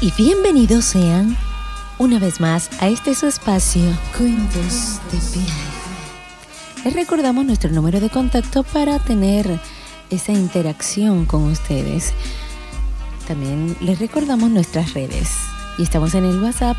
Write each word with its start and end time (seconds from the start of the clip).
y 0.00 0.12
bienvenidos 0.12 0.84
sean 0.84 1.36
una 1.98 2.20
vez 2.20 2.40
más 2.40 2.70
a 2.80 2.88
este 2.88 3.14
su 3.16 3.26
espacio 3.26 3.82
Cuentos 4.16 5.00
de. 5.10 6.84
Les 6.84 6.94
recordamos 6.94 7.44
nuestro 7.44 7.70
número 7.70 7.98
de 7.98 8.08
contacto 8.08 8.62
para 8.62 9.00
tener 9.00 9.58
esa 10.10 10.30
interacción 10.32 11.26
con 11.26 11.44
ustedes. 11.50 12.14
También 13.26 13.76
les 13.80 13.98
recordamos 13.98 14.50
nuestras 14.50 14.94
redes 14.94 15.30
y 15.78 15.82
estamos 15.82 16.14
en 16.14 16.24
el 16.26 16.40
WhatsApp 16.40 16.76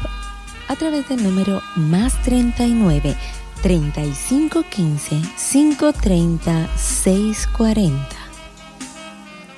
a 0.69 0.75
través 0.77 1.09
del 1.09 1.21
número 1.21 1.61
más 1.75 2.21
39 2.21 3.17
3515 3.61 5.21
530 5.37 6.69
640. 6.77 8.18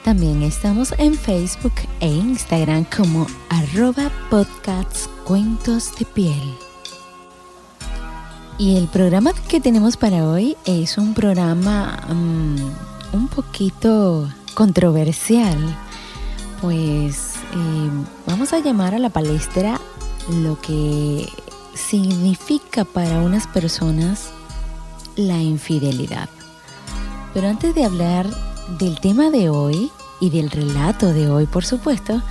También 0.03 0.41
estamos 0.41 0.95
en 0.97 1.13
Facebook 1.13 1.73
e 1.99 2.07
Instagram 2.07 2.85
como 2.85 3.27
arroba 3.49 4.11
podcasts 4.31 5.07
cuentos 5.25 5.95
de 5.95 6.05
piel. 6.05 6.57
Y 8.57 8.77
el 8.77 8.87
programa 8.87 9.31
que 9.47 9.59
tenemos 9.59 9.97
para 9.97 10.27
hoy 10.27 10.57
es 10.65 10.97
un 10.97 11.13
programa 11.13 11.99
mm, 12.09 13.15
un 13.15 13.27
poquito 13.27 14.27
controversial, 14.55 15.57
pues 16.61 17.35
eh, 17.53 17.89
vamos 18.25 18.53
a 18.53 18.59
llamar 18.59 18.95
a 18.95 18.99
la 18.99 19.09
palestra 19.09 19.79
lo 20.29 20.59
que 20.61 21.29
significa 21.75 22.85
para 22.85 23.19
unas 23.19 23.45
personas 23.45 24.31
la 25.15 25.37
infidelidad. 25.37 26.27
Pero 27.35 27.47
antes 27.47 27.75
de 27.75 27.85
hablar 27.85 28.25
del 28.77 28.99
tema 28.99 29.29
de 29.29 29.49
hoy 29.49 29.91
y 30.19 30.29
del 30.29 30.49
relato 30.49 31.13
de 31.13 31.29
hoy, 31.29 31.45
por 31.45 31.65
supuesto, 31.65 32.21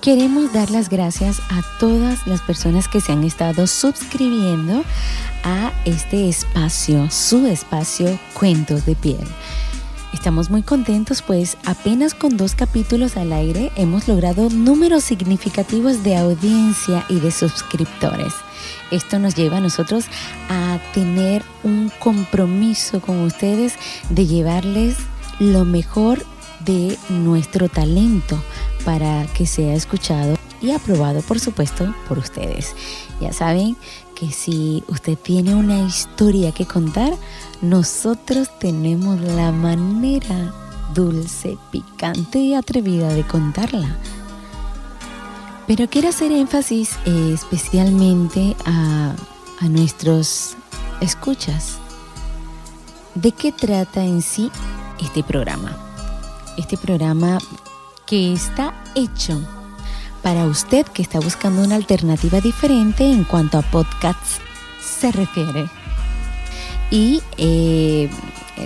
queremos 0.00 0.52
dar 0.52 0.70
las 0.70 0.88
gracias 0.88 1.40
a 1.50 1.62
todas 1.78 2.26
las 2.26 2.40
personas 2.40 2.88
que 2.88 3.00
se 3.00 3.12
han 3.12 3.24
estado 3.24 3.66
suscribiendo 3.66 4.84
a 5.44 5.72
este 5.84 6.28
espacio, 6.28 7.10
su 7.10 7.46
espacio 7.46 8.18
Cuentos 8.34 8.86
de 8.86 8.94
Piel. 8.94 9.26
Estamos 10.14 10.48
muy 10.48 10.62
contentos 10.62 11.22
pues 11.22 11.58
apenas 11.66 12.14
con 12.14 12.36
dos 12.36 12.54
capítulos 12.54 13.16
al 13.16 13.32
aire 13.32 13.70
hemos 13.76 14.08
logrado 14.08 14.48
números 14.48 15.04
significativos 15.04 16.02
de 16.02 16.16
audiencia 16.16 17.04
y 17.08 17.20
de 17.20 17.30
suscriptores. 17.30 18.32
Esto 18.90 19.18
nos 19.18 19.34
lleva 19.34 19.58
a 19.58 19.60
nosotros 19.60 20.06
a 20.48 20.78
tener 20.94 21.42
un 21.64 21.92
compromiso 21.98 23.00
con 23.00 23.20
ustedes 23.20 23.74
de 24.08 24.26
llevarles 24.26 24.96
lo 25.38 25.64
mejor 25.64 26.24
de 26.64 26.98
nuestro 27.08 27.68
talento 27.68 28.38
para 28.84 29.26
que 29.34 29.46
sea 29.46 29.74
escuchado 29.74 30.36
y 30.60 30.70
aprobado, 30.70 31.20
por 31.22 31.38
supuesto, 31.38 31.94
por 32.08 32.18
ustedes. 32.18 32.74
Ya 33.20 33.32
saben 33.32 33.76
que 34.14 34.30
si 34.32 34.82
usted 34.88 35.18
tiene 35.18 35.54
una 35.54 35.78
historia 35.80 36.52
que 36.52 36.66
contar, 36.66 37.12
nosotros 37.60 38.48
tenemos 38.58 39.20
la 39.20 39.52
manera 39.52 40.54
dulce, 40.94 41.58
picante 41.70 42.38
y 42.38 42.54
atrevida 42.54 43.08
de 43.08 43.26
contarla. 43.26 43.98
Pero 45.66 45.88
quiero 45.88 46.08
hacer 46.08 46.32
énfasis 46.32 46.96
especialmente 47.04 48.56
a, 48.64 49.14
a 49.60 49.68
nuestros 49.68 50.56
escuchas. 51.00 51.78
¿De 53.14 53.32
qué 53.32 53.50
trata 53.50 54.04
en 54.04 54.22
sí 54.22 54.50
este 55.00 55.22
programa. 55.22 55.76
Este 56.56 56.76
programa 56.76 57.38
que 58.06 58.32
está 58.32 58.74
hecho 58.94 59.40
para 60.22 60.44
usted 60.46 60.86
que 60.86 61.02
está 61.02 61.20
buscando 61.20 61.62
una 61.62 61.76
alternativa 61.76 62.40
diferente 62.40 63.04
en 63.04 63.24
cuanto 63.24 63.58
a 63.58 63.62
podcasts 63.62 64.40
se 64.80 65.12
refiere. 65.12 65.68
Y 66.90 67.22
eh, 67.36 68.10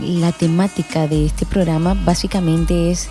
la 0.01 0.33
temática 0.33 1.07
de 1.07 1.27
este 1.27 1.47
programa 1.47 1.95
básicamente 2.05 2.91
es 2.91 3.09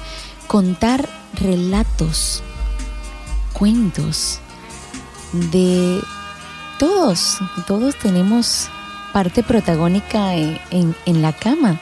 contar 0.48 1.08
relatos, 1.34 2.42
cuentos 3.54 4.40
de 5.32 6.02
todos. 6.80 7.40
Todos 7.68 7.96
tenemos 7.98 8.70
parte 9.14 9.44
protagónica 9.44 10.34
en 10.36 11.22
la 11.22 11.34
cama 11.34 11.80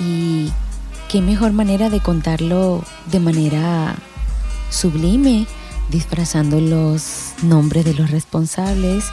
y 0.00 0.50
qué 1.08 1.20
mejor 1.20 1.52
manera 1.52 1.90
de 1.90 2.00
contarlo 2.00 2.84
de 3.06 3.20
manera 3.20 3.96
sublime, 4.70 5.46
disfrazando 5.90 6.60
los 6.60 7.32
nombres 7.42 7.84
de 7.84 7.94
los 7.94 8.10
responsables 8.10 9.04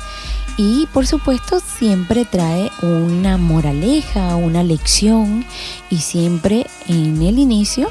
y 0.57 0.87
por 0.93 1.05
supuesto 1.05 1.59
siempre 1.59 2.25
trae 2.25 2.71
una 2.81 3.37
moraleja, 3.37 4.35
una 4.35 4.63
lección 4.63 5.45
y 5.89 5.97
siempre 5.97 6.67
en 6.87 7.21
el 7.21 7.39
inicio 7.39 7.89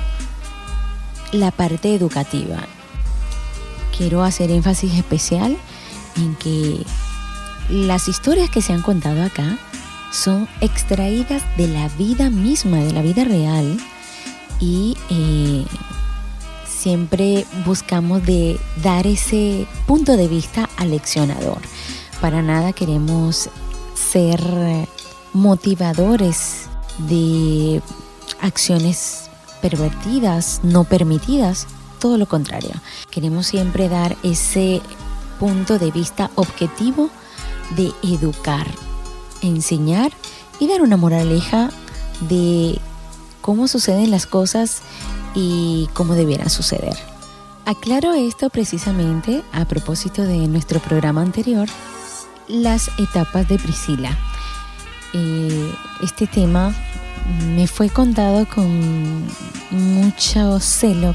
la 1.33 1.51
parte 1.51 1.95
educativa. 1.95 2.67
Quiero 3.97 4.23
hacer 4.23 4.51
énfasis 4.51 4.95
especial 4.95 5.57
en 6.17 6.35
que 6.37 6.85
las 7.69 8.09
historias 8.09 8.51
que 8.51 8.63
se 8.63 8.73
han 8.73 8.83
contado 8.83 9.23
acá 9.23 9.59
son 10.15 10.49
extraídas 10.61 11.43
de 11.57 11.67
la 11.67 11.89
vida 11.89 12.31
misma, 12.31 12.79
de 12.79 12.93
la 12.93 13.03
vida 13.03 13.25
real 13.25 13.77
y 14.61 14.97
eh, 15.11 15.65
siempre 16.67 17.45
buscamos 17.67 18.25
de 18.25 18.59
dar 18.83 19.07
ese 19.07 19.67
punto 19.87 20.17
de 20.17 20.29
vista 20.29 20.71
aleccionador. 20.77 21.59
Para 22.21 22.43
nada 22.43 22.73
queremos 22.73 23.51
ser 23.95 24.41
motivadores 25.33 26.69
de 27.09 27.83
acciones 28.41 29.29
pervertidas, 29.61 30.61
no 30.63 30.85
permitidas, 30.85 31.67
todo 31.99 32.19
lo 32.19 32.27
contrario. 32.27 32.71
Queremos 33.11 33.47
siempre 33.47 33.89
dar 33.89 34.17
ese 34.23 34.81
punto 35.41 35.79
de 35.79 35.91
vista 35.91 36.31
objetivo 36.37 37.11
de 37.77 37.91
educar, 38.03 38.67
enseñar 39.45 40.13
y 40.59 40.69
dar 40.69 40.83
una 40.83 40.97
moraleja 40.97 41.71
de 42.29 42.79
cómo 43.41 43.69
suceden 43.69 44.11
las 44.11 44.27
cosas 44.27 44.83
y 45.35 45.89
cómo 45.93 46.15
debieran 46.15 46.51
suceder. 46.51 46.97
Aclaro 47.67 48.13
esto 48.15 48.51
precisamente 48.51 49.43
a 49.53 49.65
propósito 49.65 50.23
de 50.23 50.49
nuestro 50.49 50.81
programa 50.81 51.23
anterior, 51.23 51.69
las 52.47 52.91
etapas 52.99 53.49
de 53.49 53.59
Priscila. 53.59 54.17
Eh, 55.15 55.73
este 56.03 56.27
tema 56.27 56.75
me 57.55 57.67
fue 57.67 57.89
contado 57.89 58.47
con 58.47 59.25
mucho 59.71 60.61
celo, 60.61 61.15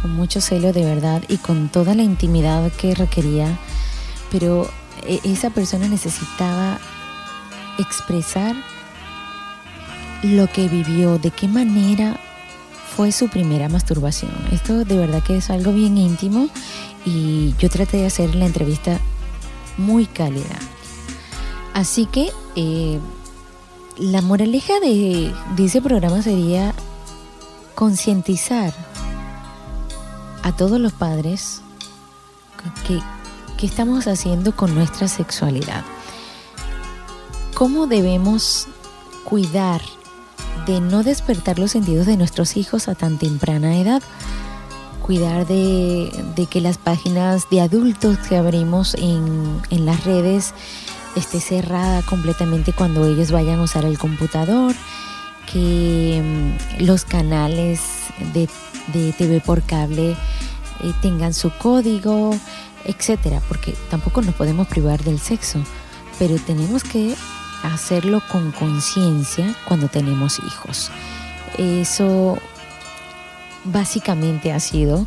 con 0.00 0.14
mucho 0.14 0.40
celo 0.40 0.72
de 0.72 0.84
verdad 0.84 1.22
y 1.28 1.38
con 1.38 1.68
toda 1.68 1.94
la 1.94 2.02
intimidad 2.02 2.70
que 2.72 2.94
requería, 2.94 3.58
pero 4.30 4.70
e-, 5.06 5.20
esa 5.24 5.50
persona 5.50 5.88
necesitaba 5.88 6.78
expresar 7.78 8.54
lo 10.22 10.46
que 10.46 10.68
vivió, 10.68 11.18
de 11.18 11.30
qué 11.30 11.48
manera 11.48 12.16
fue 12.96 13.12
su 13.12 13.28
primera 13.28 13.68
masturbación. 13.68 14.32
Esto 14.52 14.84
de 14.84 14.96
verdad 14.96 15.22
que 15.22 15.36
es 15.36 15.50
algo 15.50 15.72
bien 15.72 15.96
íntimo 15.96 16.48
y 17.04 17.54
yo 17.58 17.68
traté 17.70 17.98
de 17.98 18.06
hacer 18.06 18.34
la 18.34 18.46
entrevista 18.46 18.98
muy 19.78 20.06
cálida. 20.06 20.58
Así 21.74 22.06
que 22.06 22.30
eh, 22.54 23.00
la 23.96 24.20
moraleja 24.20 24.78
de, 24.80 25.32
de 25.56 25.64
ese 25.64 25.80
programa 25.80 26.22
sería 26.22 26.74
concientizar 27.74 28.72
a 30.42 30.52
todos 30.54 30.78
los 30.78 30.92
padres 30.92 31.62
que, 32.86 33.00
qué 33.56 33.66
estamos 33.66 34.06
haciendo 34.06 34.54
con 34.54 34.74
nuestra 34.74 35.08
sexualidad 35.08 35.82
cómo 37.62 37.86
debemos 37.86 38.66
cuidar 39.22 39.82
de 40.66 40.80
no 40.80 41.04
despertar 41.04 41.60
los 41.60 41.70
sentidos 41.70 42.06
de 42.06 42.16
nuestros 42.16 42.56
hijos 42.56 42.88
a 42.88 42.96
tan 42.96 43.18
temprana 43.18 43.78
edad. 43.78 44.02
Cuidar 45.00 45.46
de, 45.46 46.48
que 46.50 46.60
las 46.60 46.76
páginas 46.76 47.48
de 47.50 47.60
adultos 47.60 48.18
que 48.18 48.36
abrimos 48.36 48.94
en, 48.94 49.62
las 49.70 50.02
redes 50.02 50.54
esté 51.14 51.38
cerrada 51.38 52.02
completamente 52.02 52.72
cuando 52.72 53.06
ellos 53.06 53.30
vayan 53.30 53.60
a 53.60 53.62
usar 53.62 53.84
el 53.84 53.96
computador. 53.96 54.74
Que 55.52 56.20
mm, 56.20 56.82
los 56.82 57.04
canales 57.04 57.80
de, 58.34 58.48
TV 59.12 59.40
por 59.40 59.62
cable 59.62 60.16
eh, 60.80 60.92
tengan 61.00 61.32
su 61.32 61.52
código, 61.58 62.36
etcétera, 62.84 63.40
porque 63.46 63.76
tampoco 63.88 64.20
nos 64.20 64.34
podemos 64.34 64.66
privar 64.66 65.04
del 65.04 65.20
sexo, 65.20 65.62
pero 66.18 66.34
tenemos 66.44 66.82
que 66.82 67.14
hacerlo 67.62 68.22
con 68.30 68.52
conciencia 68.52 69.54
cuando 69.66 69.88
tenemos 69.88 70.38
hijos. 70.38 70.90
Eso 71.58 72.38
básicamente 73.64 74.52
ha 74.52 74.60
sido 74.60 75.06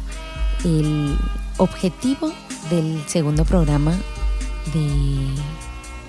el, 0.63 1.17
objetivo 1.57 2.33
del 2.69 3.01
segundo 3.07 3.45
programa 3.45 3.93
de 4.73 5.27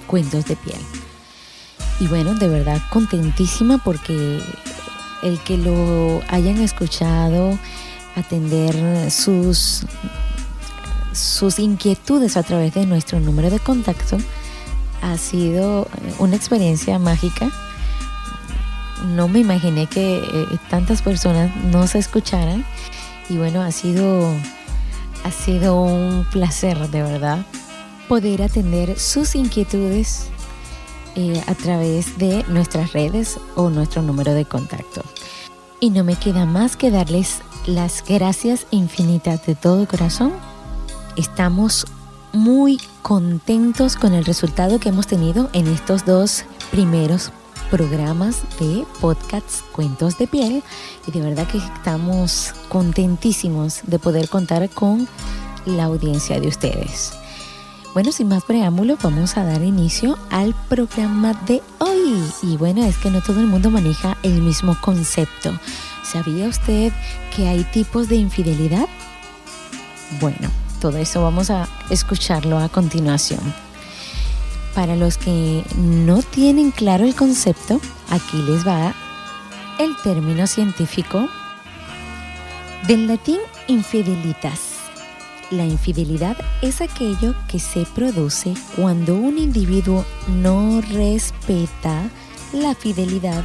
Cuentos 0.07 0.45
de 0.47 0.57
Piel. 0.57 0.81
Y 2.01 2.09
bueno, 2.09 2.35
de 2.35 2.49
verdad 2.49 2.81
contentísima 2.91 3.79
porque 3.79 4.41
el 5.23 5.39
que 5.41 5.57
lo 5.57 6.21
hayan 6.29 6.61
escuchado, 6.61 7.59
atender 8.17 9.11
sus, 9.11 9.87
sus 11.13 11.59
inquietudes 11.59 12.37
a 12.37 12.43
través 12.43 12.75
de 12.75 12.87
nuestro 12.87 13.21
número 13.21 13.51
de 13.51 13.59
contacto, 13.59 14.19
ha 15.07 15.19
sido 15.19 15.87
una 16.19 16.35
experiencia 16.35 16.99
mágica. 16.99 17.51
No 19.15 19.29
me 19.29 19.39
imaginé 19.39 19.87
que 19.87 20.19
eh, 20.19 20.47
tantas 20.69 21.01
personas 21.01 21.55
no 21.57 21.87
se 21.87 21.99
escucharan 21.99 22.65
y 23.29 23.37
bueno, 23.37 23.63
ha 23.63 23.71
sido, 23.71 24.29
ha 25.23 25.31
sido 25.31 25.81
un 25.81 26.27
placer 26.33 26.91
de 26.91 27.03
verdad 27.03 27.47
poder 28.09 28.43
atender 28.43 28.99
sus 28.99 29.37
inquietudes 29.37 30.29
eh, 31.15 31.41
a 31.47 31.55
través 31.55 32.19
de 32.19 32.45
nuestras 32.49 32.93
redes 32.93 33.39
o 33.55 33.71
nuestro 33.71 34.03
número 34.03 34.35
de 34.35 34.45
contacto. 34.45 35.03
Y 35.79 35.91
no 35.91 36.03
me 36.03 36.17
queda 36.17 36.47
más 36.47 36.77
que 36.77 36.91
darles 36.91 37.43
las 37.67 38.03
gracias 38.05 38.67
infinitas 38.73 39.47
de 39.47 39.55
todo 39.55 39.87
corazón. 39.87 40.33
Estamos 41.17 41.87
muy 42.37 42.79
contentos 43.03 43.97
con 43.97 44.13
el 44.13 44.25
resultado 44.25 44.79
que 44.79 44.91
hemos 44.91 45.07
tenido 45.07 45.49
en 45.55 45.67
estos 45.67 46.05
dos 46.05 46.45
primeros 46.71 47.33
programas 47.71 48.43
de 48.61 48.85
podcasts 49.01 49.65
Cuentos 49.73 50.19
de 50.19 50.27
Piel 50.27 50.63
y 51.07 51.11
de 51.11 51.21
verdad 51.23 51.49
que 51.49 51.59
estamos 51.59 52.55
contentísimos 52.69 53.81
de 53.87 53.99
poder 53.99 54.29
contar 54.29 54.69
con 54.69 55.09
la 55.65 55.85
audiencia 55.85 56.39
de 56.39 56.49
ustedes. 56.49 57.15
Bueno, 57.95 58.13
sin 58.13 58.29
más 58.29 58.45
preámbulos, 58.45 58.99
vamos 59.03 59.39
a 59.39 59.45
dar 59.45 59.63
inicio 59.63 60.19
al 60.31 60.55
programa 60.69 61.33
de 61.47 61.63
hoy. 61.79 62.23
Y 62.43 62.59
bueno, 62.59 62.85
es 62.85 62.99
que 62.99 63.11
no 63.11 63.23
todo 63.23 63.41
el 63.41 63.47
mundo 63.47 63.71
maneja 63.71 64.19
el 64.23 64.43
mismo 64.43 64.77
concepto. 64.83 65.59
¿Sabía 66.05 66.47
usted 66.47 66.93
que 67.35 67.49
hay 67.49 67.65
tipos 67.65 68.09
de 68.09 68.17
infidelidad? 68.17 68.87
Bueno, 70.21 70.51
todo 70.77 70.99
eso 70.99 71.23
vamos 71.23 71.51
a 71.51 71.69
escucharlo 71.91 72.59
a 72.59 72.69
continuación. 72.69 73.41
Para 74.75 74.97
los 74.97 75.17
que 75.17 75.65
no 75.77 76.23
tienen 76.23 76.71
claro 76.71 77.05
el 77.05 77.15
concepto, 77.15 77.81
aquí 78.11 78.37
les 78.43 78.67
va 78.67 78.95
el 79.79 79.97
término 80.03 80.47
científico 80.47 81.29
del 82.87 83.07
latín 83.07 83.39
infidelitas 83.69 84.77
la 85.51 85.65
infidelidad 85.65 86.37
es 86.61 86.81
aquello 86.81 87.35
que 87.47 87.61
se 87.61 87.87
produce 87.87 88.55
cuando 88.75 89.15
un 89.15 89.39
individuo 89.39 90.05
no 90.29 90.81
respeta 90.81 92.11
la 92.53 92.75
fidelidad 92.75 93.45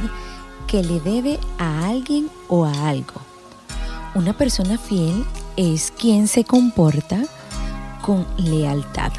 que 0.66 0.82
le 0.82 0.98
debe 1.00 1.38
a 1.58 1.86
alguien 1.86 2.28
o 2.48 2.64
a 2.64 2.88
algo. 2.88 3.20
Una 4.14 4.36
persona 4.36 4.78
fiel 4.78 5.24
es 5.56 5.92
quien 5.96 6.28
se 6.28 6.44
comporta 6.44 7.24
con 8.00 8.26
lealtad, 8.36 9.12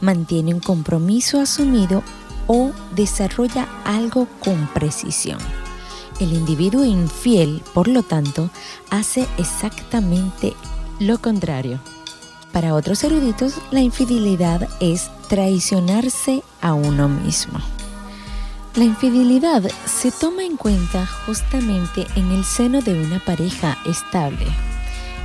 mantiene 0.00 0.54
un 0.54 0.60
compromiso 0.60 1.40
asumido 1.40 2.02
o 2.46 2.70
desarrolla 2.94 3.68
algo 3.84 4.26
con 4.44 4.68
precisión. 4.68 5.38
El 6.20 6.32
individuo 6.32 6.84
infiel, 6.84 7.62
por 7.74 7.88
lo 7.88 8.02
tanto, 8.02 8.50
hace 8.90 9.26
exactamente 9.38 10.54
lo 10.98 11.18
contrario. 11.18 11.78
Para 12.52 12.74
otros 12.74 13.04
eruditos, 13.04 13.54
la 13.70 13.80
infidelidad 13.80 14.68
es 14.80 15.10
traicionarse 15.28 16.42
a 16.60 16.74
uno 16.74 17.08
mismo. 17.08 17.60
La 18.74 18.84
infidelidad 18.84 19.62
se 19.86 20.10
toma 20.10 20.44
en 20.44 20.56
cuenta 20.56 21.06
justamente 21.26 22.06
en 22.16 22.32
el 22.32 22.44
seno 22.44 22.80
de 22.80 23.00
una 23.00 23.18
pareja 23.20 23.78
estable. 23.86 24.46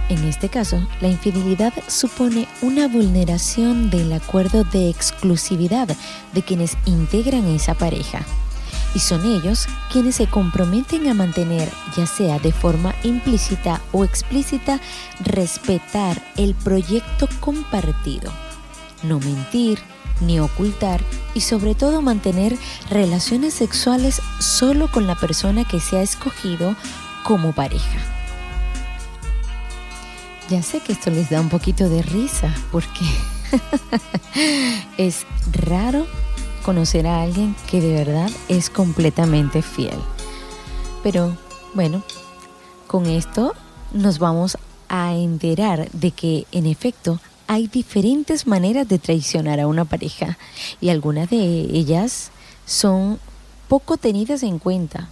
En 0.10 0.24
este 0.26 0.50
caso, 0.50 0.86
la 1.02 1.08
infidelidad 1.08 1.74
supone 1.88 2.48
una 2.62 2.88
vulneración 2.88 3.90
del 3.90 4.12
acuerdo 4.14 4.64
de 4.66 4.90
exclusividad 4.90 5.88
de 6.34 6.42
quienes 6.42 6.78
integran 6.86 7.48
esa 7.48 7.74
pareja 7.74 8.26
y 8.96 9.00
son 9.00 9.26
ellos 9.26 9.68
quienes 9.92 10.16
se 10.16 10.28
comprometen 10.28 11.08
a 11.08 11.14
mantener, 11.14 11.70
ya 11.96 12.06
sea 12.06 12.40
de 12.40 12.52
forma 12.52 12.94
implícita 13.04 13.82
o 13.92 14.04
explícita, 14.04 14.80
respetar 15.24 16.22
el 16.38 16.54
proyecto 16.54 17.28
compartido, 17.40 18.32
no 19.04 19.20
mentir 19.20 19.80
ni 20.22 20.40
ocultar 20.40 21.02
y 21.34 21.42
sobre 21.42 21.76
todo 21.76 22.02
mantener 22.02 22.56
relaciones 22.90 23.54
sexuales 23.54 24.22
solo 24.40 24.92
con 24.92 25.08
la 25.08 25.16
persona 25.16 25.66
que 25.66 25.80
se 25.80 25.98
ha 25.98 26.02
escogido 26.02 26.76
como 27.24 27.54
pareja. 27.54 28.23
Ya 30.50 30.62
sé 30.62 30.82
que 30.82 30.94
esto 30.94 31.10
les 31.10 31.30
da 31.30 31.40
un 31.40 31.50
poquito 31.50 31.88
de 31.90 32.02
risa 32.02 32.54
porque 32.72 33.06
es 34.98 35.26
raro 35.52 36.06
conocer 36.64 37.08
a 37.08 37.22
alguien 37.22 37.56
que 37.70 37.82
de 37.82 37.94
verdad 37.94 38.30
es 38.50 38.70
completamente 38.70 39.62
fiel. 39.62 39.98
Pero 41.02 41.38
bueno, 41.74 42.04
con 42.88 43.06
esto 43.06 43.54
nos 43.94 44.20
vamos 44.20 44.58
a 44.90 45.14
enterar 45.16 45.90
de 45.92 46.12
que 46.12 46.46
en 46.52 46.66
efecto 46.66 47.20
hay 47.48 47.68
diferentes 47.68 48.48
maneras 48.48 48.88
de 48.88 49.00
traicionar 49.00 49.60
a 49.60 49.68
una 49.68 49.86
pareja 49.86 50.38
y 50.80 50.90
algunas 50.90 51.30
de 51.30 51.38
ellas 51.38 52.32
son 52.66 53.20
poco 53.68 53.98
tenidas 53.98 54.44
en 54.44 54.60
cuenta. 54.60 55.10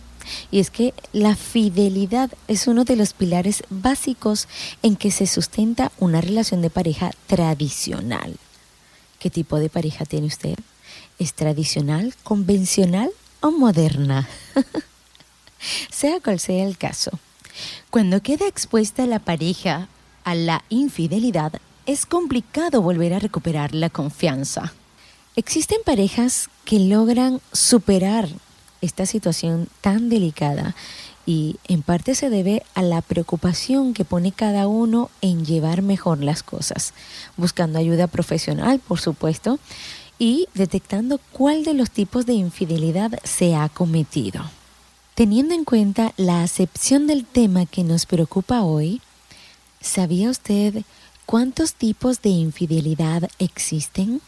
Y 0.51 0.59
es 0.59 0.69
que 0.69 0.93
la 1.13 1.35
fidelidad 1.35 2.31
es 2.47 2.67
uno 2.67 2.83
de 2.83 2.95
los 2.95 3.13
pilares 3.13 3.63
básicos 3.69 4.47
en 4.81 4.95
que 4.95 5.11
se 5.11 5.27
sustenta 5.27 5.91
una 5.99 6.21
relación 6.21 6.61
de 6.61 6.69
pareja 6.69 7.11
tradicional. 7.27 8.37
¿Qué 9.19 9.29
tipo 9.29 9.59
de 9.59 9.69
pareja 9.69 10.05
tiene 10.05 10.27
usted? 10.27 10.55
¿Es 11.19 11.33
tradicional, 11.33 12.15
convencional 12.23 13.11
o 13.41 13.51
moderna? 13.51 14.27
sea 15.91 16.19
cual 16.19 16.39
sea 16.39 16.65
el 16.65 16.77
caso. 16.77 17.11
Cuando 17.89 18.21
queda 18.21 18.47
expuesta 18.47 19.05
la 19.05 19.19
pareja 19.19 19.87
a 20.23 20.35
la 20.35 20.63
infidelidad, 20.69 21.53
es 21.85 22.05
complicado 22.05 22.81
volver 22.81 23.13
a 23.13 23.19
recuperar 23.19 23.73
la 23.73 23.89
confianza. 23.89 24.73
Existen 25.35 25.79
parejas 25.85 26.49
que 26.65 26.79
logran 26.79 27.41
superar 27.51 28.29
esta 28.81 29.05
situación 29.05 29.67
tan 29.81 30.09
delicada 30.09 30.75
y 31.25 31.57
en 31.67 31.81
parte 31.83 32.15
se 32.15 32.29
debe 32.29 32.63
a 32.73 32.81
la 32.81 33.01
preocupación 33.01 33.93
que 33.93 34.05
pone 34.05 34.31
cada 34.31 34.67
uno 34.67 35.09
en 35.21 35.45
llevar 35.45 35.81
mejor 35.81 36.23
las 36.23 36.43
cosas, 36.43 36.93
buscando 37.37 37.79
ayuda 37.79 38.07
profesional, 38.07 38.79
por 38.79 38.99
supuesto, 38.99 39.59
y 40.17 40.47
detectando 40.53 41.19
cuál 41.31 41.63
de 41.63 41.73
los 41.73 41.91
tipos 41.91 42.25
de 42.25 42.33
infidelidad 42.33 43.19
se 43.23 43.55
ha 43.55 43.69
cometido. 43.69 44.43
Teniendo 45.15 45.53
en 45.53 45.63
cuenta 45.63 46.13
la 46.17 46.43
acepción 46.43 47.05
del 47.07 47.25
tema 47.25 47.65
que 47.65 47.83
nos 47.83 48.05
preocupa 48.05 48.63
hoy, 48.63 49.01
¿sabía 49.79 50.29
usted 50.29 50.83
cuántos 51.25 51.75
tipos 51.75 52.21
de 52.21 52.29
infidelidad 52.29 53.29
existen? 53.39 54.21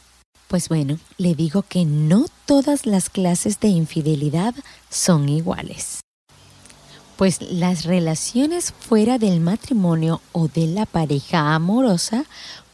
Pues 0.53 0.69
bueno, 0.69 0.99
le 1.17 1.33
digo 1.33 1.63
que 1.63 1.83
no 1.83 2.27
todas 2.45 2.85
las 2.85 3.09
clases 3.09 3.59
de 3.59 3.69
infidelidad 3.69 4.53
son 4.87 5.27
iguales. 5.27 6.01
Pues 7.17 7.41
las 7.41 7.85
relaciones 7.85 8.71
fuera 8.71 9.17
del 9.17 9.39
matrimonio 9.39 10.21
o 10.31 10.47
de 10.49 10.67
la 10.67 10.85
pareja 10.85 11.55
amorosa 11.55 12.25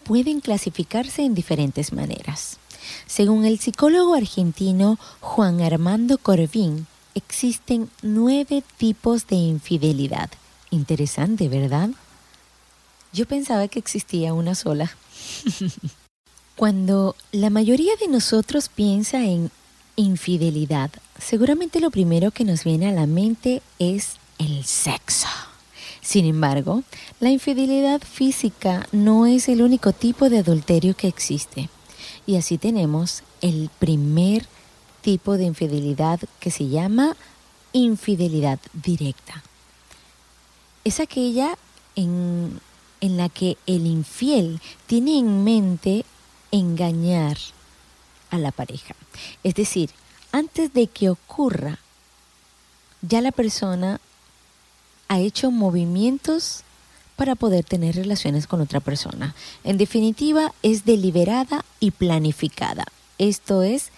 pueden 0.03 0.41
clasificarse 0.41 1.23
en 1.23 1.33
diferentes 1.33 1.93
maneras. 1.93 2.57
Según 3.07 3.45
el 3.45 3.59
psicólogo 3.59 4.13
argentino 4.13 4.99
Juan 5.21 5.61
Armando 5.61 6.17
Corvín, 6.17 6.85
existen 7.15 7.89
nueve 8.01 8.61
tipos 8.75 9.25
de 9.27 9.37
infidelidad. 9.37 10.29
Interesante, 10.69 11.47
¿verdad? 11.47 11.91
Yo 13.13 13.25
pensaba 13.25 13.69
que 13.69 13.79
existía 13.79 14.33
una 14.33 14.53
sola. 14.53 14.91
Cuando 16.59 17.15
la 17.31 17.49
mayoría 17.49 17.93
de 18.01 18.09
nosotros 18.09 18.67
piensa 18.67 19.23
en 19.23 19.49
infidelidad, 19.95 20.91
seguramente 21.17 21.79
lo 21.79 21.89
primero 21.89 22.31
que 22.31 22.43
nos 22.43 22.65
viene 22.65 22.89
a 22.89 22.91
la 22.91 23.07
mente 23.07 23.61
es 23.79 24.17
el 24.39 24.65
sexo. 24.65 25.29
Sin 26.01 26.25
embargo, 26.25 26.83
la 27.21 27.29
infidelidad 27.29 28.01
física 28.01 28.89
no 28.91 29.25
es 29.25 29.47
el 29.47 29.61
único 29.61 29.93
tipo 29.93 30.29
de 30.29 30.39
adulterio 30.39 30.97
que 30.97 31.07
existe. 31.07 31.69
Y 32.27 32.35
así 32.35 32.57
tenemos 32.57 33.23
el 33.39 33.69
primer 33.79 34.45
tipo 34.99 35.37
de 35.37 35.45
infidelidad 35.45 36.19
que 36.41 36.51
se 36.51 36.67
llama 36.67 37.15
infidelidad 37.71 38.59
directa. 38.73 39.43
Es 40.83 40.99
aquella 40.99 41.57
en 41.95 42.59
en 43.01 43.17
la 43.17 43.29
que 43.29 43.57
el 43.65 43.85
infiel 43.85 44.59
tiene 44.87 45.19
en 45.19 45.43
mente 45.43 46.03
engañar 46.51 47.37
a 48.29 48.37
la 48.37 48.51
pareja. 48.51 48.95
Es 49.43 49.55
decir, 49.55 49.89
antes 50.31 50.73
de 50.73 50.87
que 50.87 51.09
ocurra, 51.09 51.79
ya 53.01 53.21
la 53.21 53.31
persona 53.31 53.99
ha 55.07 55.19
hecho 55.19 55.51
movimientos 55.51 56.63
para 57.15 57.35
poder 57.35 57.65
tener 57.65 57.95
relaciones 57.95 58.47
con 58.47 58.61
otra 58.61 58.79
persona. 58.79 59.35
En 59.63 59.77
definitiva, 59.77 60.53
es 60.63 60.85
deliberada 60.85 61.65
y 61.79 61.91
planificada. 61.91 62.85
Esto 63.17 63.63
es 63.63 63.89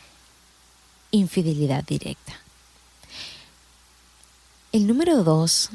infidelidad 1.11 1.83
directa. 1.83 2.39
El 4.71 4.87
número 4.87 5.23
dos 5.23 5.69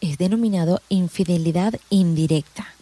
es 0.00 0.18
denominado 0.18 0.82
infidelidad 0.88 1.80
indirecta. 1.88 2.74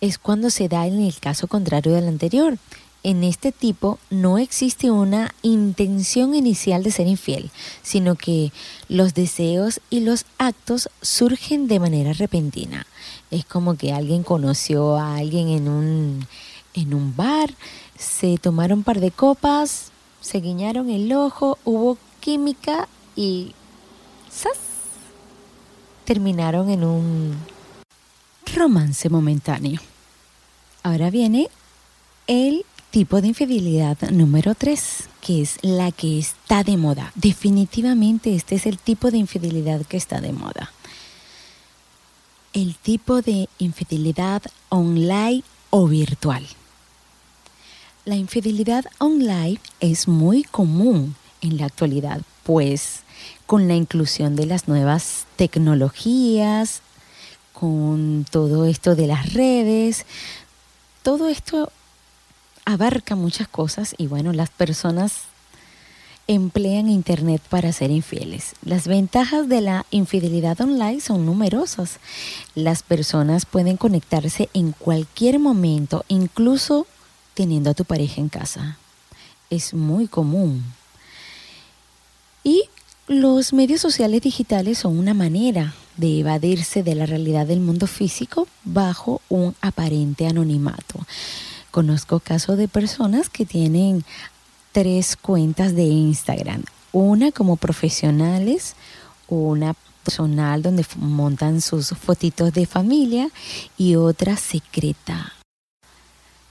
Es 0.00 0.18
cuando 0.18 0.50
se 0.50 0.68
da 0.68 0.86
en 0.86 1.00
el 1.00 1.18
caso 1.18 1.46
contrario 1.46 1.92
del 1.92 2.08
anterior. 2.08 2.58
En 3.04 3.22
este 3.22 3.52
tipo 3.52 3.98
no 4.10 4.38
existe 4.38 4.90
una 4.90 5.32
intención 5.42 6.34
inicial 6.34 6.82
de 6.82 6.90
ser 6.90 7.06
infiel, 7.06 7.50
sino 7.82 8.16
que 8.16 8.52
los 8.88 9.14
deseos 9.14 9.80
y 9.88 10.00
los 10.00 10.26
actos 10.36 10.90
surgen 11.00 11.68
de 11.68 11.78
manera 11.78 12.12
repentina. 12.12 12.86
Es 13.30 13.44
como 13.44 13.76
que 13.76 13.92
alguien 13.92 14.24
conoció 14.24 14.96
a 14.96 15.16
alguien 15.16 15.48
en 15.48 15.68
un, 15.68 16.26
en 16.74 16.92
un 16.92 17.14
bar, 17.14 17.54
se 17.96 18.36
tomaron 18.38 18.78
un 18.78 18.84
par 18.84 19.00
de 19.00 19.12
copas, 19.12 19.92
se 20.20 20.40
guiñaron 20.40 20.90
el 20.90 21.12
ojo, 21.12 21.56
hubo 21.64 21.98
química 22.20 22.88
y 23.14 23.54
¡zas! 24.30 24.58
terminaron 26.04 26.70
en 26.70 26.84
un 26.84 27.36
romance 28.54 29.08
momentáneo. 29.08 29.80
Ahora 30.82 31.10
viene 31.10 31.48
el 32.26 32.64
tipo 32.90 33.20
de 33.20 33.28
infidelidad 33.28 33.98
número 34.10 34.54
3, 34.54 35.08
que 35.20 35.42
es 35.42 35.58
la 35.62 35.92
que 35.92 36.18
está 36.18 36.64
de 36.64 36.76
moda. 36.76 37.12
Definitivamente 37.14 38.34
este 38.34 38.54
es 38.54 38.66
el 38.66 38.78
tipo 38.78 39.10
de 39.10 39.18
infidelidad 39.18 39.84
que 39.86 39.96
está 39.96 40.20
de 40.20 40.32
moda. 40.32 40.72
El 42.52 42.76
tipo 42.76 43.20
de 43.20 43.48
infidelidad 43.58 44.42
online 44.68 45.42
o 45.70 45.86
virtual. 45.86 46.46
La 48.04 48.16
infidelidad 48.16 48.86
online 48.98 49.60
es 49.80 50.08
muy 50.08 50.42
común 50.44 51.14
en 51.42 51.58
la 51.58 51.66
actualidad, 51.66 52.22
pues 52.42 53.00
con 53.46 53.68
la 53.68 53.74
inclusión 53.74 54.34
de 54.34 54.46
las 54.46 54.66
nuevas 54.66 55.26
tecnologías, 55.36 56.80
con 57.58 58.24
todo 58.30 58.66
esto 58.66 58.94
de 58.94 59.08
las 59.08 59.32
redes, 59.32 60.06
todo 61.02 61.28
esto 61.28 61.72
abarca 62.64 63.16
muchas 63.16 63.48
cosas 63.48 63.96
y 63.98 64.06
bueno, 64.06 64.32
las 64.32 64.50
personas 64.50 65.22
emplean 66.28 66.88
Internet 66.88 67.42
para 67.48 67.72
ser 67.72 67.90
infieles. 67.90 68.54
Las 68.62 68.86
ventajas 68.86 69.48
de 69.48 69.60
la 69.60 69.86
infidelidad 69.90 70.60
online 70.60 71.00
son 71.00 71.26
numerosas. 71.26 71.98
Las 72.54 72.84
personas 72.84 73.44
pueden 73.44 73.76
conectarse 73.76 74.48
en 74.54 74.70
cualquier 74.70 75.40
momento, 75.40 76.04
incluso 76.06 76.86
teniendo 77.34 77.70
a 77.70 77.74
tu 77.74 77.84
pareja 77.84 78.20
en 78.20 78.28
casa. 78.28 78.78
Es 79.50 79.74
muy 79.74 80.06
común. 80.06 80.62
Y 82.44 82.64
los 83.08 83.52
medios 83.52 83.80
sociales 83.80 84.22
digitales 84.22 84.78
son 84.78 84.96
una 84.96 85.14
manera 85.14 85.74
de 85.98 86.20
evadirse 86.20 86.82
de 86.82 86.94
la 86.94 87.04
realidad 87.04 87.46
del 87.46 87.60
mundo 87.60 87.86
físico 87.86 88.48
bajo 88.64 89.20
un 89.28 89.54
aparente 89.60 90.26
anonimato. 90.26 91.06
Conozco 91.70 92.20
casos 92.20 92.56
de 92.56 92.68
personas 92.68 93.28
que 93.28 93.44
tienen 93.44 94.04
tres 94.72 95.16
cuentas 95.16 95.74
de 95.74 95.84
Instagram. 95.84 96.64
Una 96.92 97.32
como 97.32 97.56
profesionales, 97.56 98.74
una 99.28 99.74
personal 100.04 100.62
donde 100.62 100.86
montan 100.96 101.60
sus 101.60 101.88
fotitos 101.88 102.52
de 102.54 102.64
familia 102.64 103.28
y 103.76 103.96
otra 103.96 104.36
secreta, 104.36 105.34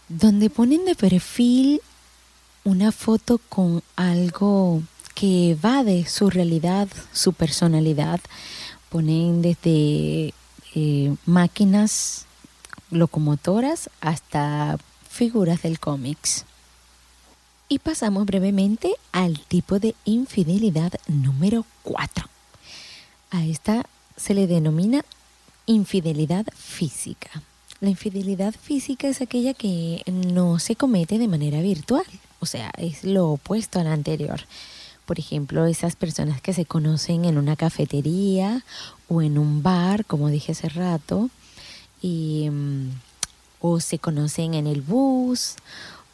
donde 0.07 0.51
ponen 0.51 0.85
de 0.85 0.93
perfil 0.93 1.81
una 2.63 2.91
foto 2.91 3.39
con 3.49 3.81
algo 3.95 4.83
que 5.15 5.51
evade 5.51 6.05
su 6.05 6.29
realidad, 6.29 6.87
su 7.11 7.33
personalidad. 7.33 8.19
Ponen 8.89 9.41
desde 9.41 10.33
eh, 10.75 11.15
máquinas 11.25 12.25
locomotoras 12.91 13.89
hasta 14.01 14.77
figuras 15.09 15.61
del 15.61 15.79
cómics. 15.79 16.45
Y 17.69 17.79
pasamos 17.79 18.25
brevemente 18.25 18.93
al 19.11 19.39
tipo 19.39 19.79
de 19.79 19.93
infidelidad 20.05 20.93
número 21.07 21.65
4. 21.83 22.25
A 23.31 23.43
esta 23.43 23.85
se 24.15 24.33
le 24.33 24.47
denomina 24.47 25.03
infidelidad 25.65 26.45
física. 26.55 27.43
La 27.79 27.89
infidelidad 27.89 28.55
física 28.55 29.07
es 29.07 29.21
aquella 29.21 29.53
que 29.53 30.01
no 30.07 30.59
se 30.59 30.75
comete 30.75 31.19
de 31.19 31.27
manera 31.27 31.61
virtual, 31.61 32.05
o 32.39 32.45
sea, 32.45 32.71
es 32.77 33.03
lo 33.03 33.31
opuesto 33.31 33.79
a 33.79 33.83
la 33.83 33.93
anterior. 33.93 34.41
Por 35.07 35.19
ejemplo, 35.19 35.65
esas 35.65 35.95
personas 35.95 36.41
que 36.41 36.51
se 36.51 36.65
conocen 36.65 37.23
en 37.23 37.37
una 37.37 37.55
cafetería 37.55 38.65
o 39.07 39.21
en 39.21 39.37
un 39.37 39.63
bar, 39.63 40.03
como 40.03 40.27
dije 40.27 40.51
hace 40.51 40.67
rato, 40.67 41.29
mm, 42.03 42.89
o 43.61 43.79
se 43.79 43.99
conocen 43.99 44.53
en 44.53 44.67
el 44.67 44.81
bus 44.81 45.55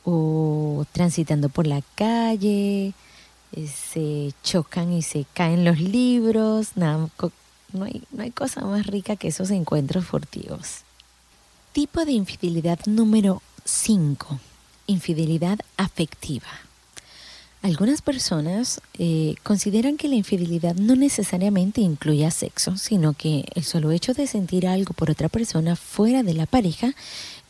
o 0.05 0.85
transitando 0.91 1.49
por 1.49 1.65
la 1.65 1.81
calle, 1.95 2.93
eh, 3.53 3.67
se 3.67 4.31
chocan 4.43 4.93
y 4.93 5.01
se 5.01 5.25
caen 5.33 5.65
los 5.65 5.79
libros, 5.79 6.73
nada, 6.75 7.09
no, 7.73 7.85
hay, 7.85 8.03
no 8.11 8.21
hay 8.21 8.29
cosa 8.29 8.61
más 8.61 8.85
rica 8.85 9.15
que 9.15 9.29
esos 9.29 9.49
encuentros 9.49 10.05
furtivos. 10.05 10.81
Tipo 11.71 12.05
de 12.05 12.11
infidelidad 12.11 12.79
número 12.85 13.41
5, 13.65 14.39
infidelidad 14.85 15.57
afectiva. 15.77 16.49
Algunas 17.63 18.01
personas 18.01 18.81
eh, 18.99 19.35
consideran 19.41 19.95
que 19.95 20.09
la 20.09 20.15
infidelidad 20.15 20.75
no 20.75 20.97
necesariamente 20.97 21.79
incluye 21.79 22.29
sexo, 22.29 22.75
sino 22.75 23.13
que 23.13 23.45
el 23.55 23.63
solo 23.63 23.91
hecho 23.91 24.13
de 24.13 24.27
sentir 24.27 24.67
algo 24.67 24.93
por 24.93 25.09
otra 25.09 25.29
persona 25.29 25.77
fuera 25.77 26.23
de 26.23 26.33
la 26.33 26.45
pareja 26.45 26.93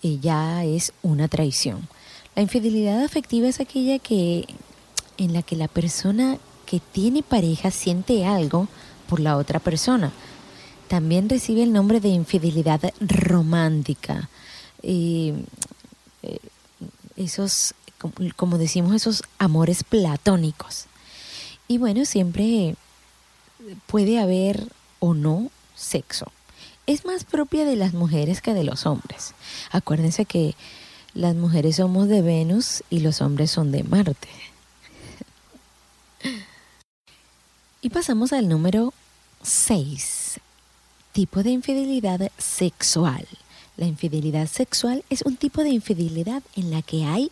eh, 0.03 0.19
ya 0.21 0.63
es 0.65 0.93
una 1.01 1.27
traición. 1.29 1.87
La 2.35 2.43
infidelidad 2.43 3.03
afectiva 3.03 3.47
es 3.47 3.59
aquella 3.59 3.97
que 3.97 4.45
en 5.17 5.33
la 5.33 5.41
que 5.41 5.55
la 5.55 5.67
persona 5.67 6.37
que 6.67 6.79
tiene 6.79 7.23
pareja 7.23 7.71
siente 7.71 8.23
algo 8.23 8.67
por 9.09 9.19
la 9.19 9.35
otra 9.35 9.59
persona. 9.59 10.11
También 10.89 11.27
recibe 11.27 11.63
el 11.63 11.73
nombre 11.73 11.99
de 11.99 12.09
infidelidad 12.09 12.93
romántica. 12.99 14.29
Eh, 14.83 15.33
esos 17.15 17.73
como 18.35 18.57
decimos, 18.57 18.93
esos 18.95 19.23
amores 19.37 19.83
platónicos. 19.83 20.85
Y 21.67 21.77
bueno, 21.77 22.05
siempre 22.05 22.75
puede 23.87 24.19
haber 24.19 24.67
o 24.99 25.13
no 25.13 25.49
sexo. 25.75 26.31
Es 26.85 27.05
más 27.05 27.23
propia 27.23 27.65
de 27.65 27.75
las 27.75 27.93
mujeres 27.93 28.41
que 28.41 28.53
de 28.53 28.63
los 28.63 28.85
hombres. 28.85 29.33
Acuérdense 29.71 30.25
que 30.25 30.55
las 31.13 31.35
mujeres 31.35 31.77
somos 31.77 32.07
de 32.07 32.21
Venus 32.21 32.83
y 32.89 32.99
los 32.99 33.21
hombres 33.21 33.51
son 33.51 33.71
de 33.71 33.83
Marte. 33.83 34.27
Y 37.81 37.89
pasamos 37.89 38.33
al 38.33 38.47
número 38.47 38.93
6, 39.43 40.39
tipo 41.11 41.43
de 41.43 41.51
infidelidad 41.51 42.31
sexual. 42.37 43.27
La 43.75 43.85
infidelidad 43.85 44.47
sexual 44.47 45.03
es 45.09 45.23
un 45.23 45.35
tipo 45.35 45.63
de 45.63 45.69
infidelidad 45.69 46.43
en 46.55 46.71
la 46.71 46.81
que 46.81 47.05
hay 47.05 47.31